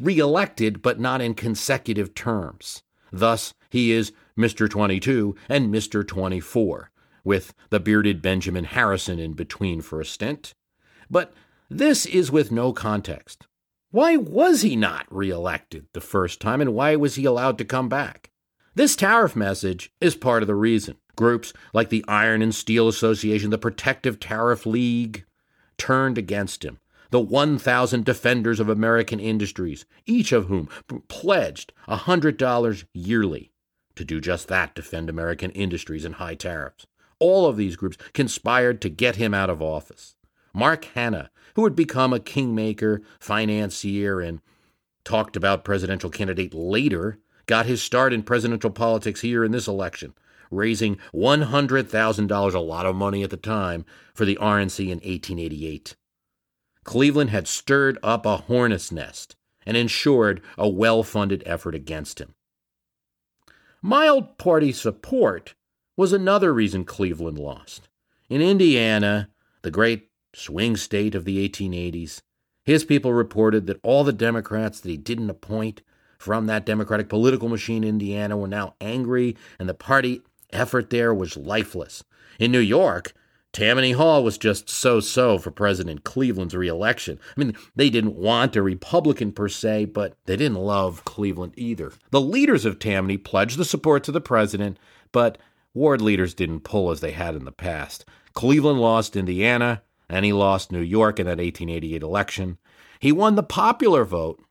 reelected 0.00 0.80
but 0.80 0.98
not 0.98 1.20
in 1.20 1.34
consecutive 1.34 2.14
terms. 2.14 2.82
Thus, 3.12 3.52
he 3.68 3.92
is 3.92 4.12
Mr. 4.38 4.70
22 4.70 5.34
and 5.50 5.72
Mr. 5.72 6.06
24, 6.06 6.89
with 7.24 7.54
the 7.70 7.80
bearded 7.80 8.22
Benjamin 8.22 8.64
Harrison 8.64 9.18
in 9.18 9.34
between 9.34 9.80
for 9.80 10.00
a 10.00 10.04
stint. 10.04 10.54
But 11.10 11.32
this 11.68 12.06
is 12.06 12.30
with 12.30 12.50
no 12.50 12.72
context. 12.72 13.46
Why 13.90 14.16
was 14.16 14.62
he 14.62 14.76
not 14.76 15.06
reelected 15.10 15.86
the 15.92 16.00
first 16.00 16.40
time, 16.40 16.60
and 16.60 16.74
why 16.74 16.96
was 16.96 17.16
he 17.16 17.24
allowed 17.24 17.58
to 17.58 17.64
come 17.64 17.88
back? 17.88 18.30
This 18.74 18.94
tariff 18.94 19.34
message 19.34 19.90
is 20.00 20.14
part 20.14 20.42
of 20.42 20.46
the 20.46 20.54
reason. 20.54 20.96
Groups 21.16 21.52
like 21.74 21.88
the 21.88 22.04
Iron 22.06 22.40
and 22.40 22.54
Steel 22.54 22.86
Association, 22.86 23.50
the 23.50 23.58
Protective 23.58 24.20
Tariff 24.20 24.64
League, 24.64 25.24
turned 25.76 26.16
against 26.18 26.64
him. 26.64 26.78
The 27.10 27.20
1,000 27.20 28.04
defenders 28.04 28.60
of 28.60 28.68
American 28.68 29.18
industries, 29.18 29.84
each 30.06 30.30
of 30.30 30.46
whom 30.46 30.68
pledged 31.08 31.72
$100 31.88 32.84
yearly 32.94 33.50
to 33.96 34.04
do 34.04 34.20
just 34.20 34.46
that 34.48 34.74
defend 34.76 35.10
American 35.10 35.50
industries 35.50 36.04
and 36.04 36.14
high 36.14 36.36
tariffs. 36.36 36.86
All 37.20 37.46
of 37.46 37.56
these 37.56 37.76
groups 37.76 37.96
conspired 38.12 38.80
to 38.80 38.88
get 38.88 39.16
him 39.16 39.32
out 39.32 39.50
of 39.50 39.62
office. 39.62 40.16
Mark 40.52 40.86
Hanna, 40.86 41.30
who 41.54 41.64
had 41.64 41.76
become 41.76 42.12
a 42.12 42.18
kingmaker, 42.18 43.02
financier, 43.20 44.20
and 44.20 44.40
talked 45.04 45.36
about 45.36 45.64
presidential 45.64 46.10
candidate 46.10 46.52
later, 46.52 47.18
got 47.46 47.66
his 47.66 47.82
start 47.82 48.12
in 48.12 48.22
presidential 48.24 48.70
politics 48.70 49.20
here 49.20 49.44
in 49.44 49.52
this 49.52 49.68
election 49.68 50.14
raising 50.50 50.96
$100,000, 51.14 52.54
a 52.54 52.58
lot 52.58 52.86
of 52.86 52.96
money 52.96 53.22
at 53.22 53.30
the 53.30 53.36
time, 53.36 53.84
for 54.14 54.24
the 54.24 54.36
RNC 54.36 54.84
in 54.84 54.98
1888. 54.98 55.96
Cleveland 56.84 57.30
had 57.30 57.46
stirred 57.46 57.98
up 58.02 58.26
a 58.26 58.38
hornet's 58.38 58.90
nest 58.90 59.36
and 59.64 59.76
ensured 59.76 60.42
a 60.58 60.68
well 60.68 61.02
funded 61.02 61.42
effort 61.46 61.74
against 61.74 62.20
him. 62.20 62.34
Mild 63.82 64.38
party 64.38 64.72
support 64.72 65.54
was 66.00 66.14
another 66.14 66.54
reason 66.54 66.82
Cleveland 66.82 67.38
lost. 67.38 67.90
In 68.30 68.40
Indiana, 68.40 69.28
the 69.60 69.70
great 69.70 70.08
swing 70.34 70.74
state 70.74 71.14
of 71.14 71.26
the 71.26 71.46
1880s, 71.46 72.22
his 72.64 72.86
people 72.86 73.12
reported 73.12 73.66
that 73.66 73.80
all 73.82 74.02
the 74.02 74.10
Democrats 74.10 74.80
that 74.80 74.88
he 74.88 74.96
didn't 74.96 75.28
appoint 75.28 75.82
from 76.18 76.46
that 76.46 76.64
Democratic 76.64 77.10
political 77.10 77.50
machine 77.50 77.84
in 77.84 77.90
Indiana 77.90 78.38
were 78.38 78.48
now 78.48 78.76
angry, 78.80 79.36
and 79.58 79.68
the 79.68 79.74
party 79.74 80.22
effort 80.54 80.88
there 80.88 81.12
was 81.12 81.36
lifeless. 81.36 82.02
In 82.38 82.50
New 82.50 82.60
York, 82.60 83.12
Tammany 83.52 83.92
Hall 83.92 84.24
was 84.24 84.38
just 84.38 84.70
so 84.70 85.00
so 85.00 85.36
for 85.36 85.50
President 85.50 86.02
Cleveland's 86.04 86.56
reelection. 86.56 87.20
I 87.36 87.40
mean, 87.40 87.54
they 87.76 87.90
didn't 87.90 88.16
want 88.16 88.56
a 88.56 88.62
Republican 88.62 89.32
per 89.32 89.50
se, 89.50 89.86
but 89.86 90.16
they 90.24 90.36
didn't 90.36 90.56
love 90.56 91.04
Cleveland 91.04 91.52
either. 91.56 91.92
The 92.10 92.22
leaders 92.22 92.64
of 92.64 92.78
Tammany 92.78 93.18
pledged 93.18 93.58
the 93.58 93.66
support 93.66 94.02
to 94.04 94.12
the 94.12 94.20
president, 94.22 94.78
but 95.12 95.36
ward 95.74 96.00
leaders 96.00 96.34
didn't 96.34 96.60
pull 96.60 96.90
as 96.90 97.00
they 97.00 97.12
had 97.12 97.34
in 97.34 97.44
the 97.44 97.52
past. 97.52 98.04
Cleveland 98.32 98.80
lost 98.80 99.16
Indiana, 99.16 99.82
and 100.08 100.24
he 100.24 100.32
lost 100.32 100.72
New 100.72 100.80
York 100.80 101.18
in 101.18 101.26
that 101.26 101.38
1888 101.38 102.02
election. 102.02 102.58
He 102.98 103.12
won 103.12 103.34
the 103.34 103.42
popular 103.42 104.04
vote, 104.04 104.42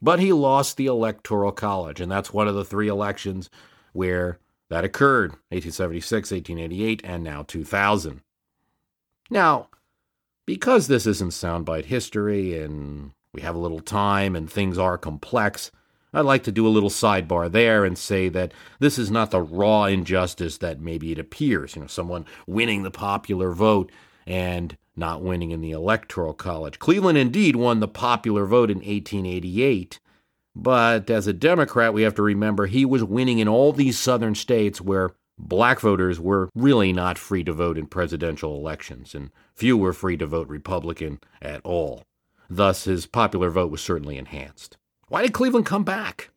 but 0.00 0.20
he 0.20 0.32
lost 0.32 0.76
the 0.76 0.86
Electoral 0.86 1.52
College, 1.52 2.00
and 2.00 2.10
that's 2.10 2.32
one 2.32 2.48
of 2.48 2.54
the 2.54 2.64
three 2.64 2.88
elections 2.88 3.48
where 3.92 4.38
that 4.70 4.84
occurred 4.84 5.30
1876, 5.50 6.30
1888, 6.30 7.02
and 7.04 7.22
now 7.22 7.42
2000. 7.42 8.20
Now, 9.30 9.68
because 10.46 10.86
this 10.86 11.06
isn't 11.06 11.30
soundbite 11.30 11.86
history 11.86 12.60
and 12.60 13.12
we 13.32 13.40
have 13.42 13.54
a 13.54 13.58
little 13.58 13.80
time 13.80 14.36
and 14.36 14.50
things 14.50 14.78
are 14.78 14.98
complex, 14.98 15.70
I'd 16.14 16.24
like 16.24 16.44
to 16.44 16.52
do 16.52 16.66
a 16.66 16.70
little 16.70 16.90
sidebar 16.90 17.50
there 17.50 17.84
and 17.84 17.98
say 17.98 18.28
that 18.28 18.52
this 18.78 18.98
is 18.98 19.10
not 19.10 19.30
the 19.30 19.40
raw 19.40 19.84
injustice 19.84 20.58
that 20.58 20.80
maybe 20.80 21.12
it 21.12 21.18
appears. 21.18 21.74
You 21.74 21.82
know, 21.82 21.88
someone 21.88 22.24
winning 22.46 22.82
the 22.82 22.90
popular 22.90 23.50
vote 23.50 23.90
and 24.26 24.76
not 24.96 25.22
winning 25.22 25.50
in 25.50 25.60
the 25.60 25.72
Electoral 25.72 26.34
College. 26.34 26.78
Cleveland 26.78 27.18
indeed 27.18 27.56
won 27.56 27.80
the 27.80 27.88
popular 27.88 28.46
vote 28.46 28.70
in 28.70 28.78
1888, 28.78 29.98
but 30.54 31.10
as 31.10 31.26
a 31.26 31.32
Democrat, 31.32 31.92
we 31.92 32.02
have 32.02 32.14
to 32.14 32.22
remember 32.22 32.66
he 32.66 32.84
was 32.84 33.02
winning 33.02 33.40
in 33.40 33.48
all 33.48 33.72
these 33.72 33.98
southern 33.98 34.36
states 34.36 34.80
where 34.80 35.10
black 35.36 35.80
voters 35.80 36.20
were 36.20 36.48
really 36.54 36.92
not 36.92 37.18
free 37.18 37.42
to 37.42 37.52
vote 37.52 37.76
in 37.76 37.86
presidential 37.86 38.56
elections, 38.56 39.14
and 39.14 39.30
few 39.54 39.76
were 39.76 39.92
free 39.92 40.16
to 40.16 40.26
vote 40.26 40.48
Republican 40.48 41.18
at 41.42 41.60
all. 41.64 42.04
Thus, 42.48 42.84
his 42.84 43.06
popular 43.06 43.50
vote 43.50 43.70
was 43.70 43.80
certainly 43.80 44.16
enhanced. 44.16 44.76
Why 45.08 45.22
did 45.22 45.32
Cleveland 45.32 45.66
come 45.66 45.84
back? 45.84 46.30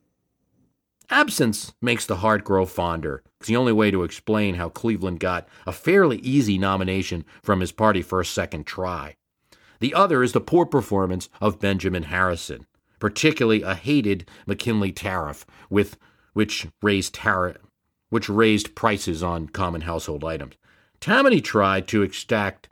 Absence 1.10 1.74
makes 1.82 2.06
the 2.06 2.18
heart 2.18 2.44
grow 2.44 2.66
fonder. 2.66 3.24
It's 3.40 3.48
the 3.48 3.56
only 3.56 3.72
way 3.72 3.92
to 3.92 4.04
explain 4.04 4.56
how 4.56 4.70
Cleveland 4.70 5.20
got 5.20 5.48
a 5.66 5.72
fairly 5.72 6.18
easy 6.18 6.58
nomination 6.58 7.24
from 7.42 7.62
his 7.62 7.72
party 7.72 8.02
for 8.02 8.20
a 8.20 8.26
second 8.26 8.66
try. 8.66 9.16
The 9.80 9.94
other 9.94 10.24
is 10.24 10.34
the 10.34 10.42
poor 10.42 10.66
performance 10.66 11.30
of 11.40 11.60
Benjamin 11.60 12.04
Harrison 12.04 12.66
particularly 13.00 13.62
a 13.62 13.76
hated 13.76 14.30
McKinley 14.46 14.92
tariff, 14.92 15.46
with 15.70 15.98
which 16.34 16.68
raised 16.82 17.14
tariff, 17.14 17.58
which 18.10 18.30
raised 18.30 18.76
prices 18.76 19.24
on 19.24 19.48
common 19.48 19.82
household 19.82 20.24
items. 20.24 20.56
Tammany 21.00 21.42
tried 21.42 21.88
to 21.90 22.02
extract. 22.02 22.70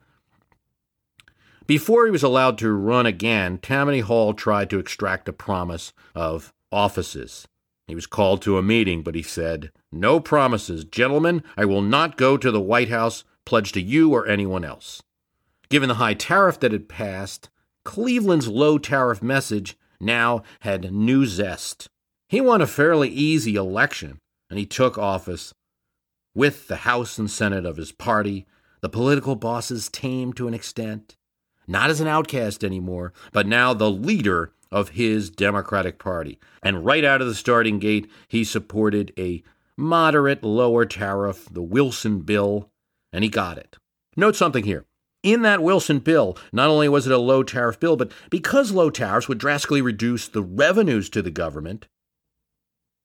Before 1.68 2.06
he 2.06 2.12
was 2.12 2.22
allowed 2.22 2.58
to 2.60 2.72
run 2.72 3.06
again, 3.08 3.58
Tammany 3.58 4.02
Hall 4.02 4.34
tried 4.34 4.70
to 4.70 4.80
extract 4.80 5.28
a 5.28 5.34
promise 5.34 5.94
of 6.14 6.54
offices. 6.72 7.48
He 7.88 7.96
was 7.96 8.06
called 8.06 8.42
to 8.44 8.58
a 8.58 8.64
meeting, 8.64 9.02
but 9.02 9.16
he 9.16 9.24
said, 9.24 9.72
No 9.92 10.20
promises. 10.20 10.86
Gentlemen, 10.86 11.44
I 11.58 11.66
will 11.66 11.82
not 11.82 12.18
go 12.18 12.38
to 12.38 12.52
the 12.52 12.62
White 12.62 12.90
House 12.90 13.24
pledged 13.46 13.74
to 13.76 13.82
you 13.82 14.14
or 14.14 14.28
anyone 14.28 14.64
else. 14.64 15.02
Given 15.70 15.90
the 15.90 15.96
high 15.96 16.14
tariff 16.14 16.60
that 16.60 16.72
had 16.72 16.88
passed, 16.88 17.50
Cleveland's 17.84 18.48
low 18.48 18.78
tariff 18.78 19.22
message 19.22 19.78
now 20.00 20.44
had 20.62 20.92
new 20.92 21.26
zest. 21.26 21.88
He 22.28 22.42
won 22.42 22.62
a 22.62 22.68
fairly 22.68 23.10
easy 23.10 23.56
election, 23.56 24.20
and 24.50 24.60
he 24.60 24.66
took 24.66 24.98
office 24.98 25.54
with 26.36 26.68
the 26.68 26.78
House 26.78 27.18
and 27.18 27.30
Senate 27.30 27.66
of 27.66 27.78
his 27.78 27.92
party, 27.92 28.46
the 28.82 28.90
political 28.90 29.36
bosses 29.36 29.90
tamed 29.90 30.36
to 30.38 30.48
an 30.48 30.54
extent, 30.54 31.16
not 31.68 31.90
as 31.90 32.02
an 32.02 32.08
outcast 32.08 32.64
anymore, 32.64 33.14
but 33.32 33.48
now 33.48 33.74
the 33.74 33.92
leader 33.92 34.54
of 34.72 34.90
his 34.90 35.30
Democratic 35.30 36.00
Party. 36.00 36.40
And 36.62 36.86
right 36.86 37.04
out 37.04 37.22
of 37.22 37.28
the 37.28 37.36
starting 37.36 37.80
gate, 37.80 38.10
he 38.28 38.44
supported 38.44 39.14
a 39.18 39.44
moderate 39.78 40.44
lower 40.44 40.86
tariff, 40.86 41.48
the 41.52 41.62
Wilson 41.62 42.22
Bill, 42.22 42.70
and 43.14 43.24
he 43.24 43.30
got 43.30 43.58
it. 43.58 43.78
Note 44.16 44.36
something 44.36 44.64
here 44.64 44.86
in 45.26 45.42
that 45.42 45.64
Wilson 45.64 45.98
bill, 46.00 46.38
not 46.54 46.70
only 46.70 46.88
was 46.88 47.08
it 47.08 47.12
a 47.12 47.18
low 47.18 47.42
tariff 47.42 47.80
bill, 47.80 47.98
but 47.98 48.12
because 48.30 48.72
low 48.72 48.92
tariffs 48.92 49.28
would 49.28 49.40
drastically 49.40 49.82
reduce 49.82 50.28
the 50.28 50.44
revenues 50.44 51.10
to 51.10 51.22
the 51.24 51.32
government, 51.32 51.88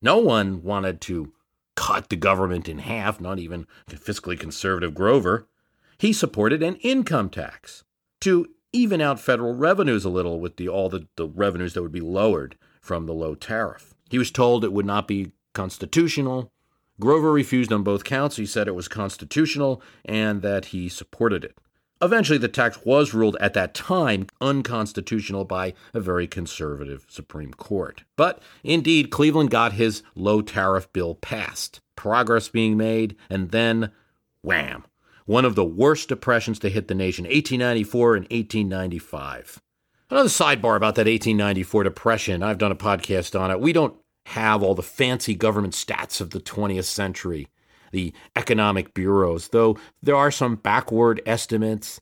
no 0.03 0.18
one 0.18 0.62
wanted 0.62 1.01
to 1.01 1.33
cut 1.77 2.11
the 2.11 2.16
government 2.16 2.68
in 2.68 2.79
half, 2.79 3.23
not 3.23 3.38
even 3.38 3.66
fiscally 3.88 4.38
conservative 4.38 4.94
Grover. 4.94 5.49
He 5.96 6.12
supported 6.12 6.62
an 6.62 6.77
income 6.77 7.31
tax 7.31 7.85
to 8.20 8.46
even 8.72 9.00
out 9.00 9.18
federal 9.18 9.54
revenues 9.54 10.04
a 10.04 10.11
little 10.11 10.40
with 10.40 10.56
the, 10.56 10.68
all 10.68 10.88
the, 10.88 11.09
the 11.16 11.26
revenues 11.26 11.74
that 11.74 11.83
would 11.83 11.92
be 11.92 12.00
lowered 12.00 12.56
from 12.80 13.06
the 13.06 13.12
low 13.12 13.35
tariff. 13.35 13.94
He 14.09 14.18
was 14.18 14.30
told 14.30 14.64
it 14.64 14.72
would 14.72 14.87
not 14.87 15.09
be 15.09 15.33
constitutional. 15.54 16.52
Grover 17.00 17.33
refused 17.33 17.72
on 17.72 17.83
both 17.83 18.04
counts. 18.04 18.37
He 18.37 18.46
said 18.46 18.68
it 18.68 18.74
was 18.74 18.88
constitutional 18.88 19.83
and 20.04 20.42
that 20.42 20.66
he 20.66 20.88
supported 20.88 21.44
it. 21.44 21.56
Eventually, 22.02 22.38
the 22.38 22.48
tax 22.48 22.78
was 22.85 23.12
ruled 23.12 23.37
at 23.40 23.52
that 23.54 23.74
time 23.74 24.26
unconstitutional 24.40 25.44
by 25.44 25.74
a 25.92 26.00
very 26.00 26.26
conservative 26.26 27.04
Supreme 27.09 27.52
Court. 27.52 28.04
But 28.16 28.40
indeed, 28.64 29.11
Cleveland 29.11 29.50
got 29.50 29.74
his 29.74 30.02
low 30.14 30.40
tariff 30.40 30.90
bill 30.94 31.14
passed, 31.14 31.80
progress 31.96 32.48
being 32.48 32.78
made, 32.78 33.16
and 33.28 33.50
then 33.50 33.92
wham! 34.40 34.85
One 35.30 35.44
of 35.44 35.54
the 35.54 35.64
worst 35.64 36.08
depressions 36.08 36.58
to 36.58 36.68
hit 36.68 36.88
the 36.88 36.94
nation, 36.96 37.22
1894 37.22 38.16
and 38.16 38.24
1895. 38.32 39.62
Another 40.10 40.28
sidebar 40.28 40.74
about 40.74 40.96
that 40.96 41.06
1894 41.06 41.84
depression. 41.84 42.42
I've 42.42 42.58
done 42.58 42.72
a 42.72 42.74
podcast 42.74 43.38
on 43.38 43.52
it. 43.52 43.60
We 43.60 43.72
don't 43.72 43.94
have 44.26 44.60
all 44.60 44.74
the 44.74 44.82
fancy 44.82 45.36
government 45.36 45.74
stats 45.74 46.20
of 46.20 46.30
the 46.30 46.40
20th 46.40 46.86
century, 46.86 47.46
the 47.92 48.12
economic 48.34 48.92
bureaus, 48.92 49.46
though 49.46 49.78
there 50.02 50.16
are 50.16 50.32
some 50.32 50.56
backward 50.56 51.22
estimates. 51.24 52.00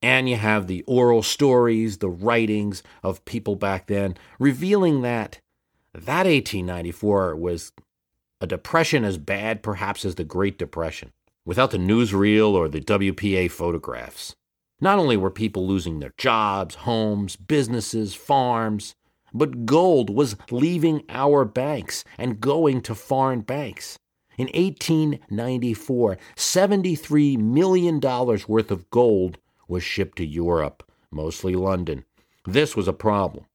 And 0.00 0.28
you 0.28 0.36
have 0.36 0.68
the 0.68 0.82
oral 0.82 1.24
stories, 1.24 1.98
the 1.98 2.08
writings 2.08 2.84
of 3.02 3.24
people 3.24 3.56
back 3.56 3.88
then, 3.88 4.16
revealing 4.38 5.02
that 5.02 5.40
that 5.92 6.26
1894 6.26 7.34
was 7.34 7.72
a 8.40 8.46
depression 8.46 9.04
as 9.04 9.18
bad, 9.18 9.60
perhaps, 9.60 10.04
as 10.04 10.14
the 10.14 10.22
Great 10.22 10.56
Depression, 10.56 11.10
without 11.46 11.70
the 11.70 11.78
newsreel 11.78 12.52
or 12.52 12.68
the 12.68 12.82
WPA 12.82 13.50
photographs. 13.50 14.34
Not 14.80 14.98
only 14.98 15.16
were 15.16 15.30
people 15.30 15.66
losing 15.66 16.00
their 16.00 16.12
jobs, 16.18 16.74
homes, 16.74 17.36
businesses, 17.36 18.14
farms, 18.14 18.94
but 19.32 19.64
gold 19.64 20.10
was 20.10 20.36
leaving 20.50 21.02
our 21.08 21.46
banks 21.46 22.04
and 22.18 22.40
going 22.40 22.82
to 22.82 22.94
foreign 22.94 23.40
banks. 23.40 23.98
In 24.36 24.48
1894, 24.48 26.18
$73 26.36 27.38
million 27.38 28.00
worth 28.00 28.70
of 28.70 28.90
gold 28.90 29.38
was 29.66 29.82
shipped 29.82 30.18
to 30.18 30.26
Europe, 30.26 30.82
mostly 31.10 31.54
London. 31.54 32.04
This 32.44 32.76
was 32.76 32.86
a 32.86 32.92
problem. 32.92 33.46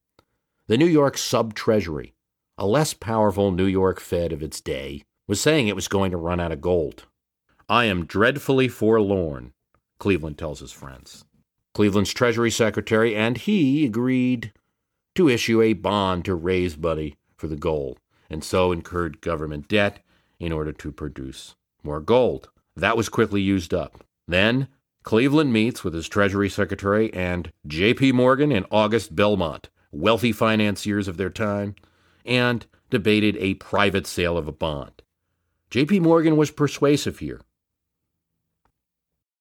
The 0.67 0.77
New 0.77 0.87
York 0.87 1.17
Sub 1.17 1.53
Treasury, 1.53 2.13
a 2.57 2.65
less 2.65 2.93
powerful 2.93 3.51
New 3.51 3.65
York 3.65 3.99
Fed 3.99 4.33
of 4.33 4.41
its 4.41 4.59
day, 4.59 5.03
was 5.27 5.39
saying 5.39 5.67
it 5.67 5.75
was 5.75 5.87
going 5.87 6.11
to 6.11 6.17
run 6.17 6.39
out 6.39 6.51
of 6.51 6.61
gold. 6.61 7.05
I 7.71 7.85
am 7.85 8.05
dreadfully 8.05 8.67
forlorn, 8.67 9.53
Cleveland 9.97 10.37
tells 10.37 10.59
his 10.59 10.73
friends. 10.73 11.23
Cleveland's 11.73 12.13
Treasury 12.13 12.51
Secretary 12.51 13.15
and 13.15 13.37
he 13.37 13.85
agreed 13.85 14.51
to 15.15 15.29
issue 15.29 15.61
a 15.61 15.71
bond 15.71 16.25
to 16.25 16.35
raise 16.35 16.77
money 16.77 17.15
for 17.37 17.47
the 17.47 17.55
gold, 17.55 18.01
and 18.29 18.43
so 18.43 18.73
incurred 18.73 19.21
government 19.21 19.69
debt 19.69 20.03
in 20.37 20.51
order 20.51 20.73
to 20.73 20.91
produce 20.91 21.55
more 21.81 22.01
gold. 22.01 22.49
That 22.75 22.97
was 22.97 23.07
quickly 23.07 23.39
used 23.39 23.73
up. 23.73 24.03
Then 24.27 24.67
Cleveland 25.03 25.53
meets 25.53 25.81
with 25.81 25.93
his 25.93 26.09
Treasury 26.09 26.49
Secretary 26.49 27.09
and 27.13 27.53
J.P. 27.65 28.11
Morgan 28.11 28.51
and 28.51 28.65
August 28.69 29.15
Belmont, 29.15 29.69
wealthy 29.93 30.33
financiers 30.33 31.07
of 31.07 31.15
their 31.15 31.29
time, 31.29 31.75
and 32.25 32.65
debated 32.89 33.37
a 33.37 33.53
private 33.53 34.07
sale 34.07 34.37
of 34.37 34.49
a 34.49 34.51
bond. 34.51 35.03
J.P. 35.69 36.01
Morgan 36.01 36.35
was 36.35 36.51
persuasive 36.51 37.19
here. 37.19 37.39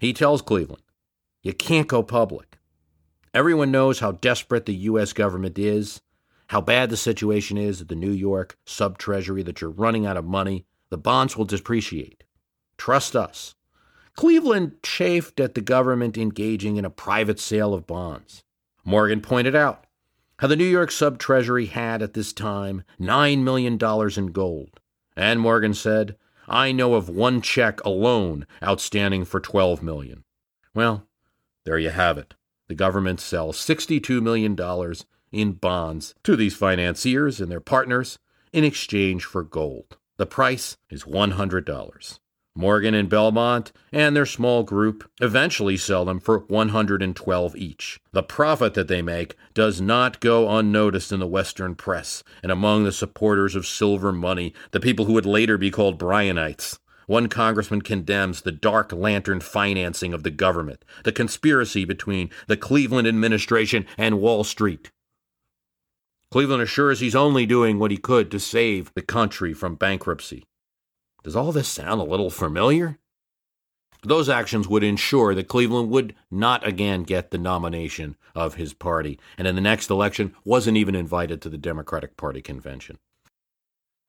He 0.00 0.14
tells 0.14 0.40
Cleveland, 0.40 0.82
You 1.42 1.52
can't 1.52 1.86
go 1.86 2.02
public. 2.02 2.56
Everyone 3.34 3.70
knows 3.70 4.00
how 4.00 4.12
desperate 4.12 4.64
the 4.64 4.74
U.S. 4.74 5.12
government 5.12 5.58
is, 5.58 6.00
how 6.48 6.62
bad 6.62 6.88
the 6.88 6.96
situation 6.96 7.58
is 7.58 7.82
at 7.82 7.88
the 7.88 7.94
New 7.94 8.10
York 8.10 8.56
sub 8.64 8.96
treasury, 8.96 9.42
that 9.42 9.60
you're 9.60 9.70
running 9.70 10.06
out 10.06 10.16
of 10.16 10.24
money. 10.24 10.64
The 10.88 10.96
bonds 10.96 11.36
will 11.36 11.44
depreciate. 11.44 12.24
Trust 12.78 13.14
us. 13.14 13.54
Cleveland 14.16 14.82
chafed 14.82 15.38
at 15.38 15.54
the 15.54 15.60
government 15.60 16.16
engaging 16.16 16.76
in 16.76 16.86
a 16.86 16.90
private 16.90 17.38
sale 17.38 17.74
of 17.74 17.86
bonds. 17.86 18.42
Morgan 18.86 19.20
pointed 19.20 19.54
out 19.54 19.84
how 20.38 20.46
the 20.46 20.56
New 20.56 20.64
York 20.64 20.90
sub 20.90 21.18
treasury 21.18 21.66
had 21.66 22.00
at 22.00 22.14
this 22.14 22.32
time 22.32 22.84
$9 22.98 23.42
million 23.42 23.78
in 24.16 24.32
gold. 24.32 24.80
And 25.14 25.40
Morgan 25.40 25.74
said, 25.74 26.16
I 26.50 26.72
know 26.72 26.94
of 26.94 27.08
one 27.08 27.42
check 27.42 27.82
alone 27.84 28.44
outstanding 28.60 29.24
for 29.24 29.38
12 29.38 29.84
million. 29.84 30.24
Well, 30.74 31.06
there 31.64 31.78
you 31.78 31.90
have 31.90 32.18
it. 32.18 32.34
The 32.66 32.74
government 32.74 33.20
sells 33.20 33.56
$62 33.56 34.20
million 34.20 34.58
in 35.30 35.52
bonds 35.52 36.14
to 36.24 36.34
these 36.34 36.56
financiers 36.56 37.40
and 37.40 37.52
their 37.52 37.60
partners 37.60 38.18
in 38.52 38.64
exchange 38.64 39.24
for 39.24 39.44
gold. 39.44 39.96
The 40.16 40.26
price 40.26 40.76
is 40.90 41.04
$100. 41.04 42.18
Morgan 42.56 42.94
and 42.94 43.08
Belmont 43.08 43.70
and 43.92 44.16
their 44.16 44.26
small 44.26 44.64
group 44.64 45.08
eventually 45.20 45.76
sell 45.76 46.04
them 46.04 46.18
for 46.18 46.40
112 46.48 47.56
each. 47.56 48.00
The 48.12 48.24
profit 48.24 48.74
that 48.74 48.88
they 48.88 49.02
make 49.02 49.36
does 49.54 49.80
not 49.80 50.20
go 50.20 50.50
unnoticed 50.50 51.12
in 51.12 51.20
the 51.20 51.26
Western 51.28 51.76
press 51.76 52.24
and 52.42 52.50
among 52.50 52.82
the 52.82 52.92
supporters 52.92 53.54
of 53.54 53.66
silver 53.66 54.10
money, 54.10 54.52
the 54.72 54.80
people 54.80 55.04
who 55.04 55.12
would 55.12 55.26
later 55.26 55.56
be 55.56 55.70
called 55.70 55.98
Bryanites. 55.98 56.78
One 57.06 57.28
congressman 57.28 57.82
condemns 57.82 58.42
the 58.42 58.52
dark 58.52 58.92
lantern 58.92 59.40
financing 59.40 60.12
of 60.12 60.22
the 60.22 60.30
government, 60.30 60.84
the 61.04 61.12
conspiracy 61.12 61.84
between 61.84 62.30
the 62.46 62.56
Cleveland 62.56 63.08
administration 63.08 63.86
and 63.96 64.20
Wall 64.20 64.44
Street. 64.44 64.90
Cleveland 66.30 66.62
assures 66.62 67.00
he's 67.00 67.16
only 67.16 67.46
doing 67.46 67.78
what 67.78 67.90
he 67.90 67.96
could 67.96 68.30
to 68.30 68.38
save 68.38 68.92
the 68.94 69.02
country 69.02 69.52
from 69.52 69.74
bankruptcy. 69.74 70.44
Does 71.22 71.36
all 71.36 71.52
this 71.52 71.68
sound 71.68 72.00
a 72.00 72.04
little 72.04 72.30
familiar? 72.30 72.98
Those 74.02 74.30
actions 74.30 74.66
would 74.66 74.82
ensure 74.82 75.34
that 75.34 75.48
Cleveland 75.48 75.90
would 75.90 76.14
not 76.30 76.66
again 76.66 77.02
get 77.02 77.30
the 77.30 77.38
nomination 77.38 78.16
of 78.34 78.54
his 78.54 78.72
party, 78.72 79.18
and 79.36 79.46
in 79.46 79.54
the 79.54 79.60
next 79.60 79.90
election 79.90 80.34
wasn't 80.44 80.78
even 80.78 80.94
invited 80.94 81.42
to 81.42 81.50
the 81.50 81.58
Democratic 81.58 82.16
Party 82.16 82.40
convention. 82.40 82.98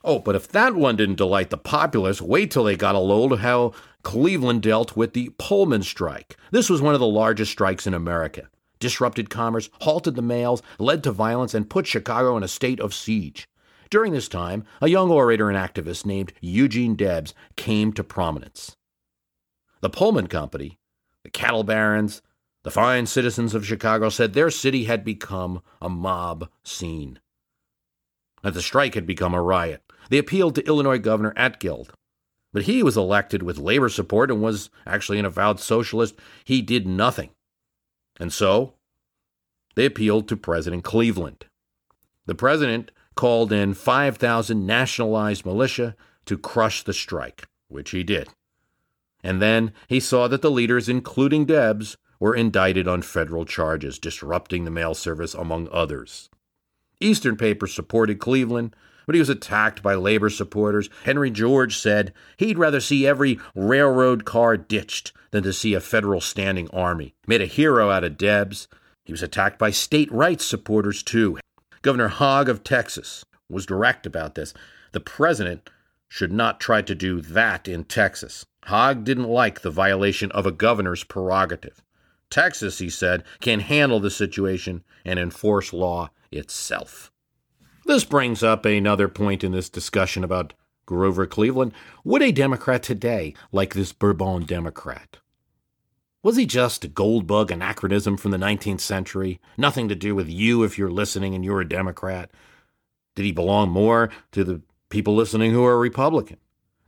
Oh, 0.04 0.20
but 0.20 0.36
if 0.36 0.48
that 0.48 0.76
one 0.76 0.96
didn't 0.96 1.18
delight 1.18 1.50
the 1.50 1.58
populace, 1.58 2.22
wait 2.22 2.50
till 2.50 2.64
they 2.64 2.76
got 2.76 2.96
a 2.96 3.00
load 3.00 3.34
of 3.34 3.40
how 3.40 3.74
Cleveland 4.02 4.64
dealt 4.64 4.96
with 4.96 5.14
the 5.14 5.30
Pullman 5.38 5.84
strike. 5.84 6.38
This 6.52 6.70
was 6.70 6.82
one 6.82 6.94
of 6.94 7.00
the 7.00 7.06
largest 7.06 7.52
strikes 7.52 7.86
in 7.86 7.94
America. 7.94 8.50
Disrupted 8.80 9.30
commerce, 9.30 9.70
halted 9.82 10.16
the 10.16 10.24
mails, 10.24 10.64
led 10.80 11.04
to 11.04 11.12
violence, 11.12 11.54
and 11.54 11.70
put 11.70 11.86
Chicago 11.86 12.36
in 12.36 12.42
a 12.42 12.48
state 12.48 12.80
of 12.80 12.96
siege. 12.96 13.48
During 13.92 14.14
this 14.14 14.30
time, 14.30 14.64
a 14.82 14.88
young 14.88 15.12
orator 15.12 15.50
and 15.50 15.58
activist 15.58 16.06
named 16.06 16.32
Eugene 16.40 16.96
Debs 16.96 17.36
came 17.58 17.92
to 17.94 18.04
prominence. 18.04 18.78
The 19.82 19.90
Pullman 19.90 20.28
Company, 20.28 20.80
the 21.24 21.30
cattle 21.30 21.64
barons, 21.64 22.22
the 22.64 22.72
fine 22.72 23.06
citizens 23.06 23.54
of 23.54 23.66
Chicago 23.66 24.08
said 24.10 24.34
their 24.34 24.50
city 24.50 24.86
had 24.86 25.04
become 25.04 25.62
a 25.82 25.90
mob 25.90 26.50
scene, 26.64 27.20
that 28.44 28.54
the 28.54 28.62
strike 28.62 28.96
had 28.96 29.06
become 29.06 29.34
a 29.34 29.42
riot. 29.42 29.84
They 30.10 30.20
appealed 30.20 30.56
to 30.56 30.66
Illinois 30.66 31.00
Governor 31.00 31.34
Altgeld, 31.36 31.90
but 32.54 32.64
he 32.64 32.84
was 32.84 32.96
elected 32.96 33.44
with 33.44 33.58
labor 33.58 33.90
support 33.90 34.32
and 34.32 34.42
was 34.42 34.70
actually 34.86 35.20
an 35.20 35.26
avowed 35.26 35.60
socialist. 35.60 36.16
He 36.46 36.62
did 36.62 36.88
nothing. 36.88 37.32
And 38.20 38.32
so 38.32 38.76
they 39.76 39.86
appealed 39.86 40.30
to 40.30 40.38
President 40.38 40.84
Cleveland. 40.84 41.46
The 42.26 42.36
president 42.36 42.92
called 43.16 43.52
in 43.52 43.74
5,000 43.74 44.66
nationalized 44.66 45.46
militia 45.46 45.96
to 46.26 46.38
crush 46.38 46.84
the 46.84 46.94
strike, 46.94 47.48
which 47.68 47.92
he 47.92 48.04
did. 48.04 48.30
And 49.24 49.42
then 49.42 49.74
he 49.88 50.00
saw 50.00 50.28
that 50.28 50.42
the 50.42 50.52
leaders, 50.52 50.90
including 50.90 51.46
Debs, 51.46 51.98
were 52.20 52.36
indicted 52.36 52.88
on 52.88 53.02
federal 53.02 53.46
charges, 53.46 54.00
disrupting 54.00 54.66
the 54.66 54.72
mail 54.72 54.94
service, 54.94 55.34
among 55.34 55.68
others. 55.72 56.30
Eastern 57.00 57.36
papers 57.36 57.74
supported 57.74 58.20
Cleveland, 58.20 58.76
but 59.06 59.16
he 59.16 59.20
was 59.20 59.30
attacked 59.30 59.82
by 59.82 59.96
labor 59.96 60.30
supporters. 60.30 60.90
Henry 61.04 61.32
George 61.32 61.78
said 61.78 62.14
he'd 62.38 62.60
rather 62.60 62.80
see 62.80 63.08
every 63.08 63.40
railroad 63.56 64.24
car 64.24 64.56
ditched 64.56 65.12
than 65.32 65.44
to 65.44 65.52
see 65.52 65.74
a 65.74 65.80
federal 65.82 66.22
standing 66.22 66.70
army. 66.70 67.16
Made 67.26 67.42
a 67.42 67.48
hero 67.48 67.90
out 67.90 68.04
of 68.04 68.18
Debs, 68.18 68.68
He 69.04 69.12
was 69.12 69.24
attacked 69.24 69.58
by 69.58 69.72
state 69.72 70.12
rights 70.12 70.46
supporters, 70.46 71.02
too. 71.02 71.40
Governor 71.82 72.10
Hogg 72.10 72.48
of 72.48 72.64
Texas 72.64 73.26
was 73.50 73.66
direct 73.66 74.06
about 74.06 74.36
this. 74.36 74.54
The 74.92 75.00
president 75.00 75.70
should 76.08 76.32
not 76.32 76.60
try 76.60 76.82
to 76.82 76.94
do 76.94 77.22
that 77.22 77.68
in 77.68 77.86
Texas. 77.86 78.46
Hogg 78.66 79.04
didn't 79.04 79.30
like 79.30 79.62
the 79.62 79.72
violation 79.72 80.32
of 80.32 80.46
a 80.46 80.52
governor's 80.52 81.04
prerogative. 81.04 81.82
Texas, 82.30 82.80
he 82.80 82.90
said, 82.90 83.24
can 83.40 83.62
handle 83.62 84.00
the 84.00 84.12
situation 84.12 84.84
and 85.04 85.18
enforce 85.18 85.74
law 85.74 86.10
itself. 86.32 87.12
This 87.86 88.06
brings 88.06 88.44
up 88.44 88.66
another 88.66 89.08
point 89.08 89.44
in 89.44 89.52
this 89.52 89.70
discussion 89.70 90.24
about 90.24 90.54
Grover 90.86 91.26
Cleveland. 91.26 91.74
Would 92.04 92.22
a 92.22 92.32
Democrat 92.32 92.84
today 92.84 93.34
like 93.52 93.74
this 93.74 93.92
Bourbon 93.92 94.44
Democrat? 94.44 95.18
Was 96.24 96.38
he 96.38 96.46
just 96.46 96.86
a 96.86 96.88
goldbug 96.88 97.50
anachronism 97.50 98.16
from 98.16 98.30
the 98.30 98.38
19th 98.38 98.82
century? 98.82 99.40
Nothing 99.58 99.90
to 99.90 99.96
do 99.96 100.14
with 100.14 100.30
you 100.30 100.64
if 100.64 100.78
you're 100.78 100.92
listening 100.92 101.34
and 101.34 101.44
you're 101.44 101.62
a 101.62 101.68
Democrat? 101.68 102.30
Did 103.16 103.26
he 103.26 103.32
belong 103.32 103.72
more 103.72 104.12
to 104.34 104.44
the 104.44 104.62
people 104.90 105.16
listening 105.16 105.52
who 105.52 105.66
are 105.66 105.80
Republican? 105.80 106.38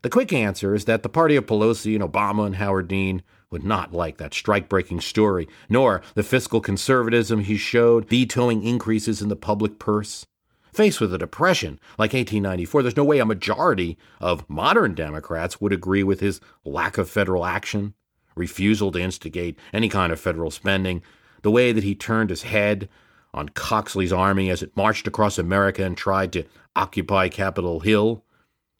The 0.03 0.11
quick 0.11 0.31
answer 0.31 0.75
is 0.75 0.85
that 0.85 1.01
the 1.01 1.09
party 1.09 1.35
of 1.35 1.47
Pelosi 1.47 1.95
and 1.95 2.03
Obama 2.03 2.45
and 2.45 2.57
Howard 2.57 2.87
Dean 2.87 3.23
would 3.49 3.63
not 3.63 3.91
like 3.91 4.17
that 4.17 4.35
strike 4.35 4.69
breaking 4.69 5.01
story, 5.01 5.47
nor 5.67 6.03
the 6.13 6.21
fiscal 6.21 6.61
conservatism 6.61 7.39
he 7.39 7.57
showed, 7.57 8.07
vetoing 8.07 8.61
increases 8.61 9.19
in 9.19 9.29
the 9.29 9.35
public 9.35 9.79
purse. 9.79 10.27
Faced 10.71 11.01
with 11.01 11.11
a 11.11 11.17
depression 11.17 11.79
like 11.97 12.13
1894, 12.13 12.83
there's 12.83 12.97
no 12.97 13.03
way 13.03 13.17
a 13.17 13.25
majority 13.25 13.97
of 14.19 14.47
modern 14.47 14.93
Democrats 14.93 15.59
would 15.59 15.73
agree 15.73 16.03
with 16.03 16.19
his 16.19 16.39
lack 16.63 16.99
of 16.99 17.09
federal 17.09 17.45
action, 17.45 17.95
refusal 18.35 18.91
to 18.91 18.99
instigate 18.99 19.57
any 19.73 19.89
kind 19.89 20.11
of 20.11 20.19
federal 20.19 20.51
spending, 20.51 21.01
the 21.41 21.51
way 21.51 21.71
that 21.71 21.83
he 21.83 21.95
turned 21.95 22.29
his 22.29 22.43
head 22.43 22.89
on 23.33 23.49
Coxey's 23.49 24.13
army 24.13 24.49
as 24.49 24.61
it 24.61 24.77
marched 24.77 25.07
across 25.07 25.37
America 25.37 25.83
and 25.83 25.97
tried 25.97 26.31
to 26.33 26.45
occupy 26.75 27.29
Capitol 27.29 27.79
Hill, 27.79 28.23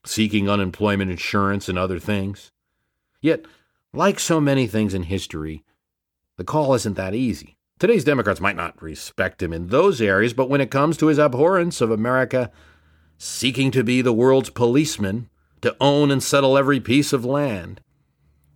seeking 0.06 0.50
unemployment 0.50 1.12
insurance 1.12 1.68
and 1.68 1.78
other 1.78 2.00
things. 2.00 2.52
Yet, 3.22 3.46
like 3.94 4.20
so 4.20 4.40
many 4.40 4.68
things 4.68 4.94
in 4.94 5.04
history, 5.04 5.64
the 6.38 6.44
call 6.44 6.74
isn't 6.74 6.96
that 6.96 7.14
easy. 7.14 7.58
Today's 7.80 8.04
Democrats 8.04 8.40
might 8.40 8.56
not 8.56 8.82
respect 8.82 9.42
him 9.42 9.54
in 9.54 9.68
those 9.68 10.02
areas, 10.02 10.34
but 10.34 10.50
when 10.50 10.62
it 10.62 10.72
comes 10.72 10.98
to 10.98 11.08
his 11.08 11.20
abhorrence 11.20 11.82
of 11.82 11.92
America 11.92 12.52
seeking 13.18 13.72
to 13.72 13.84
be 13.84 14.02
the 14.02 14.14
world's 14.14 14.50
policeman, 14.50 15.30
to 15.62 15.76
own 15.80 16.12
and 16.12 16.22
settle 16.22 16.58
every 16.58 16.80
piece 16.80 17.14
of 17.14 17.24
land, 17.24 17.82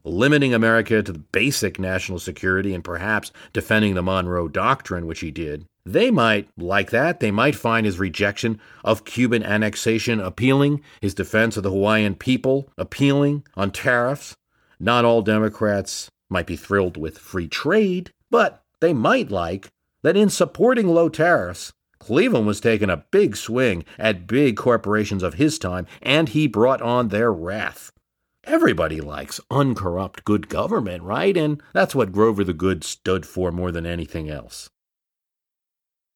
limiting 0.08 0.54
America 0.54 1.04
to 1.04 1.12
the 1.12 1.20
basic 1.20 1.80
national 1.80 2.20
security 2.20 2.74
and 2.74 2.84
perhaps 2.84 3.32
defending 3.54 3.94
the 3.94 4.02
Monroe 4.02 4.48
Doctrine, 4.48 5.06
which 5.06 5.20
he 5.20 5.32
did, 5.32 5.66
they 5.86 6.12
might 6.12 6.50
like 6.58 6.92
that. 6.92 7.20
They 7.20 7.32
might 7.32 7.56
find 7.56 7.86
his 7.86 8.00
rejection 8.00 8.60
of 8.84 9.06
Cuban 9.06 9.44
annexation 9.44 10.20
appealing, 10.20 10.82
his 11.02 11.14
defense 11.14 11.56
of 11.58 11.64
the 11.64 11.72
Hawaiian 11.72 12.16
people 12.16 12.70
appealing 12.78 13.46
on 13.56 13.72
tariffs. 13.72 14.36
Not 14.80 15.06
all 15.06 15.22
Democrats 15.22 16.10
might 16.30 16.46
be 16.46 16.56
thrilled 16.56 16.98
with 16.98 17.18
free 17.18 17.48
trade, 17.48 18.12
but 18.30 18.64
they 18.80 18.94
might 18.94 19.32
like 19.32 19.70
that 20.04 20.18
in 20.18 20.30
supporting 20.30 20.88
low 20.88 21.10
tariffs, 21.10 21.74
Cleveland 22.00 22.46
was 22.46 22.62
taking 22.62 22.90
a 22.90 23.04
big 23.12 23.36
swing 23.36 23.84
at 23.98 24.28
big 24.28 24.56
corporations 24.56 25.24
of 25.24 25.36
his 25.36 25.58
time, 25.58 25.88
and 26.02 26.30
he 26.30 26.48
brought 26.48 26.82
on 26.82 27.08
their 27.08 27.32
wrath. 27.34 27.92
Everybody 28.48 29.02
likes 29.02 29.42
uncorrupt 29.52 30.24
good 30.24 30.48
government, 30.48 31.04
right? 31.04 31.36
And 31.36 31.62
that's 31.74 31.94
what 31.94 32.14
Grover 32.14 32.46
the 32.46 32.54
Good 32.54 32.86
stood 32.86 33.26
for 33.26 33.52
more 33.52 33.74
than 33.74 33.86
anything 33.86 34.30
else. 34.30 34.70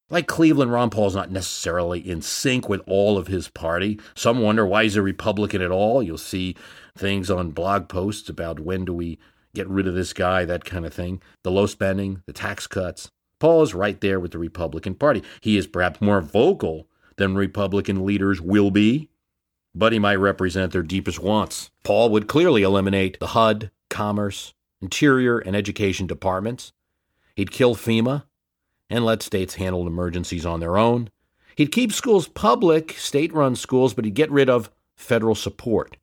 Like 0.09 0.27
Cleveland, 0.27 0.71
Ron 0.71 0.89
Paul's 0.89 1.13
not 1.13 1.29
necessarily 1.29 1.99
in 1.99 2.21
sync 2.21 2.69
with 2.69 2.81
all 2.87 3.17
of 3.17 3.27
his 3.27 3.49
party. 3.49 3.99
Some 4.15 4.39
wonder 4.39 4.65
why 4.65 4.83
he's 4.83 4.95
a 4.95 5.01
Republican 5.01 5.61
at 5.61 5.71
all. 5.71 6.01
You'll 6.01 6.17
see 6.17 6.55
things 6.97 7.29
on 7.29 7.51
blog 7.51 7.89
posts 7.89 8.29
about 8.29 8.61
when 8.61 8.85
do 8.85 8.93
we 8.93 9.19
get 9.53 9.67
rid 9.67 9.85
of 9.85 9.93
this 9.93 10.13
guy, 10.13 10.45
that 10.45 10.63
kind 10.63 10.85
of 10.85 10.93
thing. 10.93 11.21
The 11.43 11.51
low 11.51 11.65
spending, 11.65 12.23
the 12.27 12.33
tax 12.33 12.65
cuts. 12.65 13.09
Paul 13.41 13.61
is 13.61 13.73
right 13.73 13.99
there 13.99 14.21
with 14.21 14.31
the 14.31 14.39
Republican 14.39 14.95
Party. 14.95 15.21
He 15.41 15.57
is 15.57 15.67
perhaps 15.67 15.99
more 15.99 16.21
vocal 16.21 16.87
than 17.17 17.35
Republican 17.35 18.05
leaders 18.05 18.39
will 18.39 18.71
be, 18.71 19.09
but 19.73 19.93
he 19.93 19.99
might 19.99 20.15
represent 20.15 20.71
their 20.71 20.83
deepest 20.83 21.19
wants. 21.19 21.71
Paul 21.83 22.09
would 22.09 22.27
clearly 22.27 22.63
eliminate 22.63 23.19
the 23.19 23.27
HUD, 23.27 23.71
Commerce, 23.89 24.53
Interior, 24.81 25.39
and 25.39 25.55
Education 25.55 26.07
departments. 26.07 26.73
He'd 27.35 27.51
kill 27.51 27.75
FEMA 27.75 28.23
and 28.89 29.05
let 29.05 29.21
states 29.21 29.55
handle 29.55 29.87
emergencies 29.87 30.45
on 30.45 30.59
their 30.59 30.77
own. 30.77 31.09
He'd 31.55 31.71
keep 31.71 31.91
schools 31.91 32.27
public, 32.27 32.93
state 32.93 33.33
run 33.33 33.55
schools, 33.55 33.93
but 33.93 34.05
he'd 34.05 34.15
get 34.15 34.31
rid 34.31 34.49
of 34.49 34.69
federal 34.95 35.35
support 35.35 35.97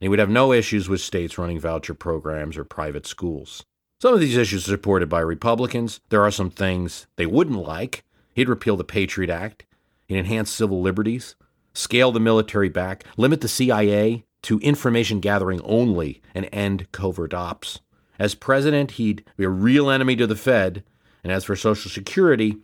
he 0.00 0.08
would 0.08 0.18
have 0.18 0.30
no 0.30 0.52
issues 0.52 0.88
with 0.88 1.02
states 1.02 1.36
running 1.36 1.60
voucher 1.60 1.94
programs 1.94 2.56
or 2.56 2.64
private 2.64 3.06
schools. 3.06 3.64
Some 4.00 4.14
of 4.14 4.20
these 4.20 4.36
issues 4.36 4.66
are 4.66 4.72
supported 4.72 5.10
by 5.10 5.20
Republicans. 5.20 6.00
There 6.08 6.22
are 6.22 6.30
some 6.30 6.50
things 6.50 7.06
they 7.16 7.26
wouldn't 7.26 7.58
like. 7.58 8.02
He'd 8.34 8.48
repeal 8.48 8.76
the 8.76 8.84
Patriot 8.84 9.30
Act, 9.30 9.66
he'd 10.06 10.18
enhance 10.18 10.50
civil 10.50 10.80
liberties, 10.80 11.36
scale 11.72 12.12
the 12.12 12.20
military 12.20 12.68
back, 12.68 13.04
limit 13.16 13.40
the 13.40 13.48
CIA 13.48 14.24
to 14.42 14.58
information 14.60 15.20
gathering 15.20 15.60
only, 15.62 16.22
and 16.34 16.48
end 16.52 16.90
covert 16.92 17.34
ops. 17.34 17.80
As 18.18 18.34
president, 18.34 18.92
he'd 18.92 19.24
be 19.36 19.44
a 19.44 19.48
real 19.48 19.90
enemy 19.90 20.16
to 20.16 20.26
the 20.26 20.36
Fed. 20.36 20.84
And 21.22 21.32
as 21.32 21.44
for 21.44 21.56
Social 21.56 21.90
Security, 21.90 22.56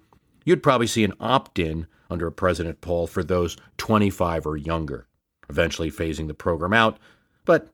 you'd 0.45 0.63
probably 0.63 0.87
see 0.87 1.05
an 1.05 1.15
opt 1.21 1.59
in 1.59 1.87
under 2.09 2.27
a 2.27 2.33
President 2.33 2.81
Paul 2.81 3.07
for 3.07 3.23
those 3.23 3.57
25 3.79 4.47
or 4.47 4.57
younger, 4.57 5.07
eventually 5.49 5.91
phasing 5.91 6.29
the 6.29 6.35
program 6.35 6.73
out 6.73 6.99
but 7.47 7.69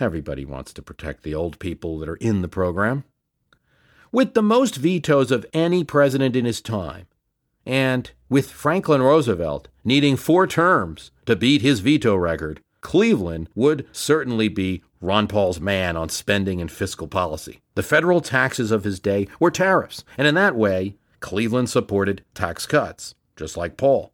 everybody 0.00 0.46
wants 0.46 0.72
to 0.72 0.80
protect 0.80 1.22
the 1.22 1.34
old 1.34 1.58
people 1.58 1.98
that 1.98 2.08
are 2.08 2.16
in 2.16 2.40
the 2.40 2.48
program. 2.48 3.04
With 4.10 4.32
the 4.32 4.42
most 4.42 4.76
vetoes 4.76 5.30
of 5.30 5.44
any 5.52 5.84
president 5.84 6.34
in 6.36 6.46
his 6.46 6.62
time, 6.62 7.08
and 7.66 8.10
with 8.28 8.50
Franklin 8.50 9.02
Roosevelt 9.02 9.68
needing 9.84 10.16
four 10.16 10.46
terms 10.46 11.10
to 11.26 11.36
beat 11.36 11.62
his 11.62 11.80
veto 11.80 12.16
record, 12.16 12.60
Cleveland 12.80 13.48
would 13.54 13.86
certainly 13.92 14.48
be 14.48 14.82
Ron 15.00 15.26
Paul's 15.26 15.60
man 15.60 15.96
on 15.96 16.08
spending 16.08 16.60
and 16.60 16.70
fiscal 16.70 17.08
policy. 17.08 17.60
The 17.74 17.82
federal 17.82 18.20
taxes 18.20 18.70
of 18.70 18.84
his 18.84 19.00
day 19.00 19.28
were 19.40 19.50
tariffs, 19.50 20.04
and 20.16 20.26
in 20.26 20.34
that 20.36 20.56
way, 20.56 20.96
Cleveland 21.20 21.68
supported 21.68 22.22
tax 22.34 22.66
cuts, 22.66 23.14
just 23.34 23.56
like 23.56 23.76
Paul. 23.76 24.12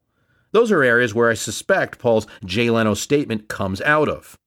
Those 0.53 0.73
are 0.73 0.83
areas 0.83 1.15
where 1.15 1.31
I 1.31 1.35
suspect 1.35 1.99
Paul's 1.99 2.27
Jay 2.45 2.71
Leno 2.71 2.95
statement 2.95 3.49
comes 3.49 3.81
out 3.83 4.09
of. 4.09 4.39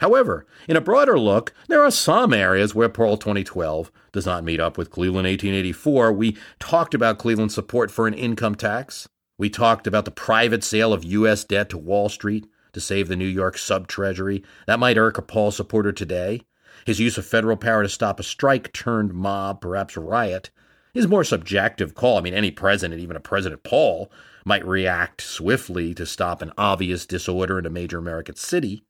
However, 0.00 0.46
in 0.68 0.76
a 0.76 0.80
broader 0.80 1.18
look, 1.18 1.54
there 1.68 1.82
are 1.82 1.90
some 1.90 2.32
areas 2.32 2.74
where 2.74 2.88
Paul 2.88 3.16
2012 3.16 3.92
does 4.12 4.26
not 4.26 4.44
meet 4.44 4.58
up 4.60 4.76
with 4.76 4.90
Cleveland 4.90 5.26
1884. 5.26 6.12
We 6.12 6.36
talked 6.58 6.94
about 6.94 7.18
Cleveland's 7.18 7.54
support 7.54 7.90
for 7.90 8.06
an 8.06 8.14
income 8.14 8.56
tax. 8.56 9.08
We 9.38 9.50
talked 9.50 9.86
about 9.86 10.04
the 10.04 10.10
private 10.10 10.64
sale 10.64 10.92
of 10.92 11.04
U.S. 11.04 11.44
debt 11.44 11.68
to 11.70 11.78
Wall 11.78 12.08
Street 12.08 12.46
to 12.72 12.80
save 12.80 13.06
the 13.06 13.16
New 13.16 13.26
York 13.26 13.56
sub 13.56 13.86
treasury. 13.86 14.42
That 14.66 14.80
might 14.80 14.98
irk 14.98 15.16
a 15.16 15.22
Paul 15.22 15.52
supporter 15.52 15.92
today. 15.92 16.42
His 16.86 17.00
use 17.00 17.16
of 17.16 17.24
federal 17.24 17.56
power 17.56 17.82
to 17.84 17.88
stop 17.88 18.18
a 18.18 18.24
strike 18.24 18.72
turned 18.72 19.14
mob, 19.14 19.60
perhaps 19.60 19.96
riot, 19.96 20.50
is 20.92 21.06
more 21.06 21.24
subjective 21.24 21.94
call. 21.94 22.18
I 22.18 22.20
mean, 22.20 22.34
any 22.34 22.50
president, 22.50 23.00
even 23.00 23.16
a 23.16 23.20
President 23.20 23.62
Paul, 23.62 24.10
might 24.44 24.66
react 24.66 25.20
swiftly 25.20 25.94
to 25.94 26.04
stop 26.04 26.42
an 26.42 26.52
obvious 26.58 27.06
disorder 27.06 27.60
in 27.60 27.66
a 27.66 27.70
major 27.70 27.98
American 27.98 28.34
city 28.34 28.84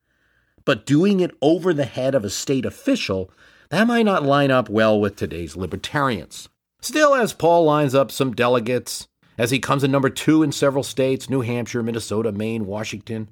but 0.64 0.86
doing 0.86 1.20
it 1.20 1.36
over 1.42 1.72
the 1.72 1.84
head 1.84 2.14
of 2.14 2.24
a 2.24 2.30
state 2.30 2.64
official, 2.64 3.30
that 3.70 3.86
might 3.86 4.04
not 4.04 4.22
line 4.22 4.50
up 4.50 4.68
well 4.68 5.00
with 5.00 5.16
today's 5.16 5.56
libertarians. 5.56 6.48
Still, 6.80 7.14
as 7.14 7.32
Paul 7.32 7.64
lines 7.64 7.94
up 7.94 8.10
some 8.10 8.34
delegates, 8.34 9.08
as 9.38 9.50
he 9.50 9.58
comes 9.58 9.82
in 9.82 9.90
number 9.90 10.10
two 10.10 10.42
in 10.42 10.52
several 10.52 10.84
states 10.84 11.30
New 11.30 11.40
Hampshire, 11.40 11.82
Minnesota, 11.82 12.30
Maine, 12.30 12.66
Washington, 12.66 13.28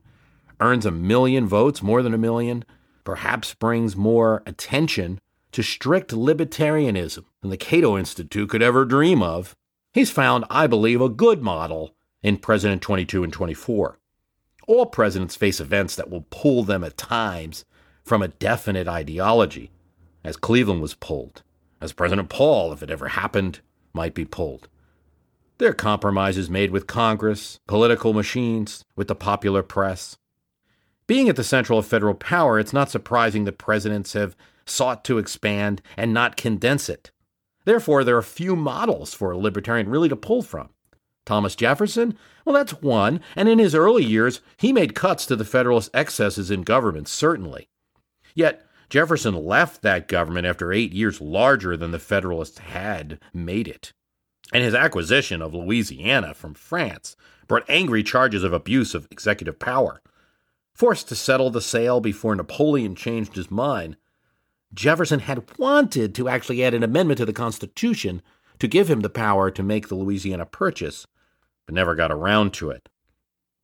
earns 0.61 0.87
a 0.87 0.91
million 0.91 1.47
votes, 1.47 1.83
more 1.83 2.03
than 2.03 2.15
a 2.15 2.19
million, 2.19 2.65
perhaps 3.05 3.55
brings 3.55 3.97
more 3.97 4.43
attention 4.47 5.21
to 5.53 5.63
strict 5.63 6.13
libertarianism 6.13 7.25
than 7.41 7.51
the 7.51 7.57
Cato 7.57 7.99
Institute 7.99 8.49
could 8.49 8.63
ever 8.63 8.85
dream 8.85 9.23
of. 9.23 9.55
He's 9.93 10.11
found, 10.11 10.45
I 10.49 10.67
believe, 10.67 11.01
a 11.01 11.09
good 11.09 11.43
model 11.43 11.95
in 12.23 12.39
President 12.39 12.81
22 12.81 13.25
and 13.25 13.33
24. 13.33 13.99
All 14.67 14.87
presidents 14.87 15.37
face 15.37 15.61
events 15.61 15.97
that 15.97 16.11
will 16.11 16.27
pull 16.31 16.63
them 16.63 16.85
at 16.85 16.97
times 16.97 17.65
from 18.05 18.23
a 18.23 18.29
definite 18.29 18.89
ideology, 18.89 19.71
as 20.25 20.37
Cleveland 20.37 20.81
was 20.81 20.95
pulled, 20.95 21.43
as 21.81 21.93
President 21.93 22.29
Paul, 22.29 22.73
if 22.73 22.83
it 22.83 22.91
ever 22.91 23.09
happened, 23.09 23.61
might 23.93 24.15
be 24.15 24.25
pulled. 24.25 24.69
There 25.59 25.71
are 25.71 25.75
compromises 25.75 26.51
made 26.51 26.71
with 26.71 26.87
Congress, 26.87 27.61
political 27.67 28.13
machines, 28.13 28.85
with 28.97 29.09
the 29.09 29.15
popular 29.15 29.63
press. 29.63 30.17
Being 31.07 31.29
at 31.29 31.37
the 31.37 31.45
central 31.45 31.79
of 31.79 31.87
federal 31.87 32.15
power, 32.15 32.59
it's 32.59 32.73
not 32.73 32.91
surprising 32.91 33.45
that 33.45 33.59
presidents 33.59 34.13
have 34.15 34.37
sought 34.65 35.05
to 35.05 35.19
expand 35.19 35.83
and 35.97 36.15
not 36.15 36.37
condense 36.37 36.89
it. 36.89 37.11
Therefore, 37.65 38.03
there 38.03 38.17
are 38.17 38.23
few 38.23 38.57
models 38.57 39.15
for 39.15 39.31
a 39.31 39.37
libertarian 39.37 39.89
really 39.89 40.09
to 40.09 40.17
pull 40.17 40.43
from. 40.43 40.71
Thomas 41.25 41.55
Jefferson? 41.55 42.17
Well, 42.45 42.55
that's 42.55 42.83
one, 42.83 43.21
and 43.37 43.49
in 43.49 43.59
his 43.59 43.75
early 43.75 44.05
years, 44.05 44.41
he 44.57 44.73
made 44.73 44.95
cuts 44.95 45.25
to 45.27 45.37
the 45.37 45.45
Federalist 45.45 45.91
excesses 45.95 46.51
in 46.51 46.63
government, 46.63 47.09
certainly. 47.09 47.69
Yet, 48.35 48.67
Jefferson 48.91 49.35
left 49.35 49.83
that 49.83 50.09
government 50.09 50.47
after 50.47 50.73
eight 50.73 50.93
years 50.93 51.21
larger 51.21 51.77
than 51.77 51.93
the 51.93 51.99
Federalists 51.99 52.59
had 52.59 53.19
made 53.33 53.69
it. 53.69 53.93
And 54.53 54.63
his 54.63 54.75
acquisition 54.75 55.41
of 55.41 55.55
Louisiana 55.55 56.35
from 56.35 56.55
France 56.55 57.17
brought 57.49 57.69
angry 57.71 58.03
charges 58.03 58.45
of 58.45 58.53
abuse 58.53 58.95
of 58.95 59.09
executive 59.11 59.59
power. 59.59 60.03
Forced 60.75 61.09
to 61.09 61.15
settle 61.15 61.51
the 61.51 61.61
sale 61.61 62.01
before 62.01 62.35
Napoleon 62.35 62.95
changed 62.95 63.35
his 63.35 63.51
mind, 63.51 63.97
Jefferson 64.75 65.21
had 65.21 65.59
wanted 65.59 66.15
to 66.15 66.29
actually 66.29 66.65
add 66.65 66.75
an 66.75 66.83
amendment 66.83 67.19
to 67.19 67.27
the 67.27 67.33
Constitution 67.33 68.23
to 68.63 68.69
give 68.69 68.89
him 68.89 69.01
the 69.01 69.11
power 69.11 69.51
to 69.51 69.61
make 69.61 69.89
the 69.89 69.97
Louisiana 69.97 70.47
Purchase, 70.47 71.05
but 71.67 71.75
never 71.75 71.97
got 71.97 72.13
around 72.13 72.55
to 72.55 72.71
it. 72.71 72.89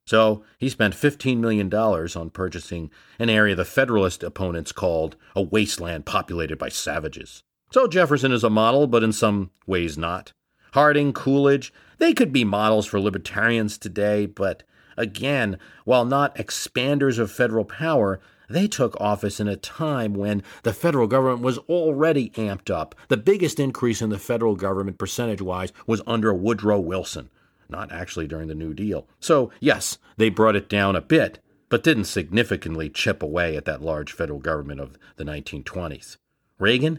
So 0.09 0.43
he 0.59 0.69
spent 0.69 0.93
$15 0.93 1.39
million 1.39 1.73
on 1.73 2.31
purchasing 2.31 2.91
an 3.17 3.31
area 3.31 3.55
the 3.55 3.65
Federalist 3.65 4.25
opponents 4.25 4.73
called 4.73 5.15
a 5.37 5.43
wasteland 5.43 6.05
populated 6.05 6.59
by 6.59 6.69
savages. 6.69 7.45
So 7.71 7.87
Jefferson 7.87 8.33
is 8.33 8.43
a 8.43 8.51
model, 8.51 8.89
but 8.89 9.05
in 9.05 9.13
some 9.13 9.53
ways 9.69 9.97
not. 9.97 10.33
Harding, 10.73 11.13
Coolidge, 11.13 11.73
they 11.99 12.13
could 12.13 12.33
be 12.33 12.43
models 12.43 12.85
for 12.85 12.99
libertarians 12.99 13.79
today, 13.79 14.27
but 14.27 14.65
again, 14.97 15.61
while 15.85 16.07
not 16.07 16.35
expanders 16.35 17.21
of 17.21 17.31
federal 17.31 17.65
power, 17.65 18.19
they 18.49 18.67
took 18.67 18.99
office 19.01 19.41
in 19.41 19.49
a 19.49 19.57
time 19.57 20.15
when 20.15 20.43
the 20.63 20.73
federal 20.73 21.07
government 21.07 21.43
was 21.43 21.59
already 21.59 22.31
amped 22.31 22.71
up. 22.71 22.95
The 23.09 23.17
biggest 23.17 23.61
increase 23.61 24.01
in 24.01 24.11
the 24.11 24.19
federal 24.19 24.57
government, 24.57 24.99
percentage 24.99 25.43
wise, 25.43 25.73
was 25.87 26.03
under 26.07 26.33
Woodrow 26.33 26.81
Wilson, 26.81 27.31
not 27.69 27.93
actually 27.93 28.27
during 28.27 28.49
the 28.49 28.55
New 28.55 28.75
Deal. 28.75 29.07
So, 29.21 29.51
yes, 29.61 29.99
they 30.17 30.31
brought 30.31 30.57
it 30.57 30.69
down 30.69 30.97
a 30.97 31.01
bit, 31.01 31.39
but 31.69 31.85
didn't 31.85 32.05
significantly 32.05 32.89
chip 32.89 33.23
away 33.23 33.57
at 33.57 33.67
that 33.67 33.83
large 33.83 34.13
federal 34.13 34.39
government 34.39 34.81
of 34.81 34.99
the 35.17 35.25
1920s. 35.25 36.17
Reagan? 36.59 36.99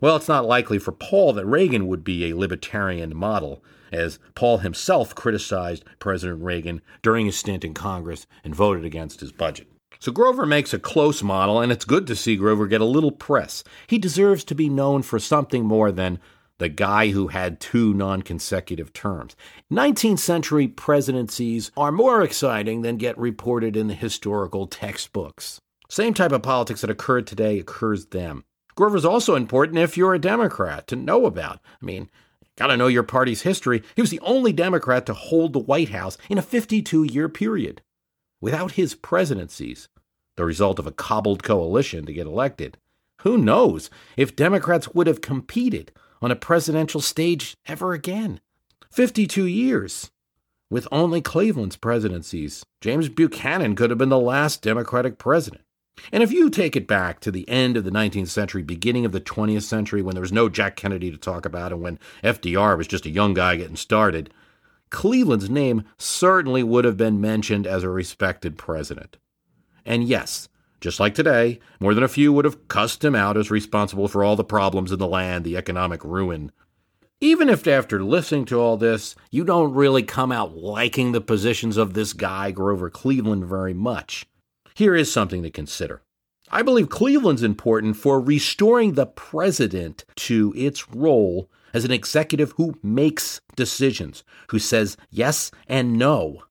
Well, 0.00 0.16
it's 0.16 0.28
not 0.28 0.46
likely 0.46 0.78
for 0.78 0.92
Paul 0.92 1.32
that 1.34 1.46
Reagan 1.46 1.86
would 1.86 2.04
be 2.04 2.24
a 2.24 2.36
libertarian 2.36 3.16
model, 3.16 3.62
as 3.92 4.18
Paul 4.34 4.58
himself 4.58 5.14
criticized 5.14 5.84
President 5.98 6.42
Reagan 6.42 6.82
during 7.02 7.26
his 7.26 7.36
stint 7.36 7.64
in 7.64 7.72
Congress 7.72 8.26
and 8.44 8.54
voted 8.54 8.84
against 8.84 9.20
his 9.20 9.32
budget. 9.32 9.68
So 9.98 10.12
Grover 10.12 10.46
makes 10.46 10.74
a 10.74 10.78
close 10.78 11.22
model, 11.22 11.60
and 11.60 11.72
it's 11.72 11.84
good 11.84 12.06
to 12.06 12.16
see 12.16 12.36
Grover 12.36 12.66
get 12.66 12.80
a 12.80 12.84
little 12.84 13.12
press. 13.12 13.64
He 13.86 13.98
deserves 13.98 14.44
to 14.44 14.54
be 14.54 14.68
known 14.68 15.02
for 15.02 15.18
something 15.18 15.64
more 15.64 15.90
than 15.90 16.20
the 16.58 16.68
guy 16.68 17.08
who 17.08 17.28
had 17.28 17.60
two 17.60 17.92
non 17.94 18.22
consecutive 18.22 18.92
terms. 18.92 19.36
19th 19.72 20.18
century 20.18 20.68
presidencies 20.68 21.70
are 21.76 21.92
more 21.92 22.22
exciting 22.22 22.82
than 22.82 22.96
get 22.96 23.16
reported 23.18 23.76
in 23.76 23.88
the 23.88 23.94
historical 23.94 24.66
textbooks. 24.66 25.60
Same 25.88 26.14
type 26.14 26.32
of 26.32 26.42
politics 26.42 26.80
that 26.80 26.90
occurred 26.90 27.26
today 27.26 27.58
occurs 27.58 28.06
then. 28.06 28.42
Grover's 28.74 29.04
also 29.04 29.34
important 29.34 29.78
if 29.78 29.96
you're 29.96 30.14
a 30.14 30.18
Democrat 30.18 30.86
to 30.88 30.96
know 30.96 31.26
about. 31.26 31.60
I 31.80 31.84
mean, 31.84 32.10
got 32.56 32.66
to 32.68 32.76
know 32.76 32.88
your 32.88 33.02
party's 33.02 33.42
history. 33.42 33.82
He 33.94 34.02
was 34.02 34.10
the 34.10 34.20
only 34.20 34.52
Democrat 34.52 35.06
to 35.06 35.14
hold 35.14 35.52
the 35.52 35.58
White 35.58 35.90
House 35.90 36.18
in 36.28 36.38
a 36.38 36.42
52 36.42 37.04
year 37.04 37.28
period. 37.28 37.82
Without 38.46 38.70
his 38.70 38.94
presidencies, 38.94 39.88
the 40.36 40.44
result 40.44 40.78
of 40.78 40.86
a 40.86 40.92
cobbled 40.92 41.42
coalition 41.42 42.06
to 42.06 42.12
get 42.12 42.28
elected, 42.28 42.78
who 43.22 43.36
knows 43.36 43.90
if 44.16 44.36
Democrats 44.36 44.94
would 44.94 45.08
have 45.08 45.20
competed 45.20 45.90
on 46.22 46.30
a 46.30 46.36
presidential 46.36 47.00
stage 47.00 47.56
ever 47.66 47.92
again? 47.92 48.38
52 48.92 49.46
years. 49.46 50.12
With 50.70 50.86
only 50.92 51.20
Cleveland's 51.20 51.74
presidencies, 51.74 52.64
James 52.80 53.08
Buchanan 53.08 53.74
could 53.74 53.90
have 53.90 53.98
been 53.98 54.10
the 54.10 54.16
last 54.16 54.62
Democratic 54.62 55.18
president. 55.18 55.64
And 56.12 56.22
if 56.22 56.30
you 56.30 56.48
take 56.48 56.76
it 56.76 56.86
back 56.86 57.18
to 57.22 57.32
the 57.32 57.48
end 57.48 57.76
of 57.76 57.82
the 57.82 57.90
19th 57.90 58.28
century, 58.28 58.62
beginning 58.62 59.04
of 59.04 59.10
the 59.10 59.20
20th 59.20 59.64
century, 59.64 60.02
when 60.02 60.14
there 60.14 60.22
was 60.22 60.30
no 60.30 60.48
Jack 60.48 60.76
Kennedy 60.76 61.10
to 61.10 61.16
talk 61.16 61.46
about 61.46 61.72
and 61.72 61.82
when 61.82 61.98
FDR 62.22 62.78
was 62.78 62.86
just 62.86 63.06
a 63.06 63.10
young 63.10 63.34
guy 63.34 63.56
getting 63.56 63.74
started, 63.74 64.32
Cleveland's 64.90 65.50
name 65.50 65.84
certainly 65.98 66.62
would 66.62 66.84
have 66.84 66.96
been 66.96 67.20
mentioned 67.20 67.66
as 67.66 67.82
a 67.82 67.90
respected 67.90 68.56
president. 68.56 69.18
And 69.84 70.04
yes, 70.04 70.48
just 70.80 71.00
like 71.00 71.14
today, 71.14 71.58
more 71.80 71.94
than 71.94 72.04
a 72.04 72.08
few 72.08 72.32
would 72.32 72.44
have 72.44 72.68
cussed 72.68 73.04
him 73.04 73.14
out 73.14 73.36
as 73.36 73.50
responsible 73.50 74.08
for 74.08 74.22
all 74.22 74.36
the 74.36 74.44
problems 74.44 74.92
in 74.92 74.98
the 74.98 75.06
land, 75.06 75.44
the 75.44 75.56
economic 75.56 76.04
ruin. 76.04 76.52
Even 77.20 77.48
if 77.48 77.66
after 77.66 78.02
listening 78.02 78.44
to 78.44 78.60
all 78.60 78.76
this, 78.76 79.16
you 79.30 79.42
don't 79.42 79.72
really 79.72 80.02
come 80.02 80.30
out 80.30 80.56
liking 80.56 81.12
the 81.12 81.20
positions 81.20 81.76
of 81.76 81.94
this 81.94 82.12
guy, 82.12 82.50
Grover 82.50 82.90
Cleveland, 82.90 83.46
very 83.46 83.72
much, 83.72 84.26
here 84.74 84.94
is 84.94 85.10
something 85.10 85.42
to 85.42 85.50
consider. 85.50 86.02
I 86.50 86.60
believe 86.60 86.90
Cleveland's 86.90 87.42
important 87.42 87.96
for 87.96 88.20
restoring 88.20 88.92
the 88.92 89.06
president 89.06 90.04
to 90.16 90.52
its 90.54 90.90
role 90.90 91.50
as 91.76 91.84
an 91.84 91.92
executive 91.92 92.52
who 92.52 92.74
makes 92.82 93.42
decisions, 93.54 94.24
who 94.48 94.58
says 94.58 94.96
yes 95.10 95.50
and 95.68 95.98
no, 95.98 96.42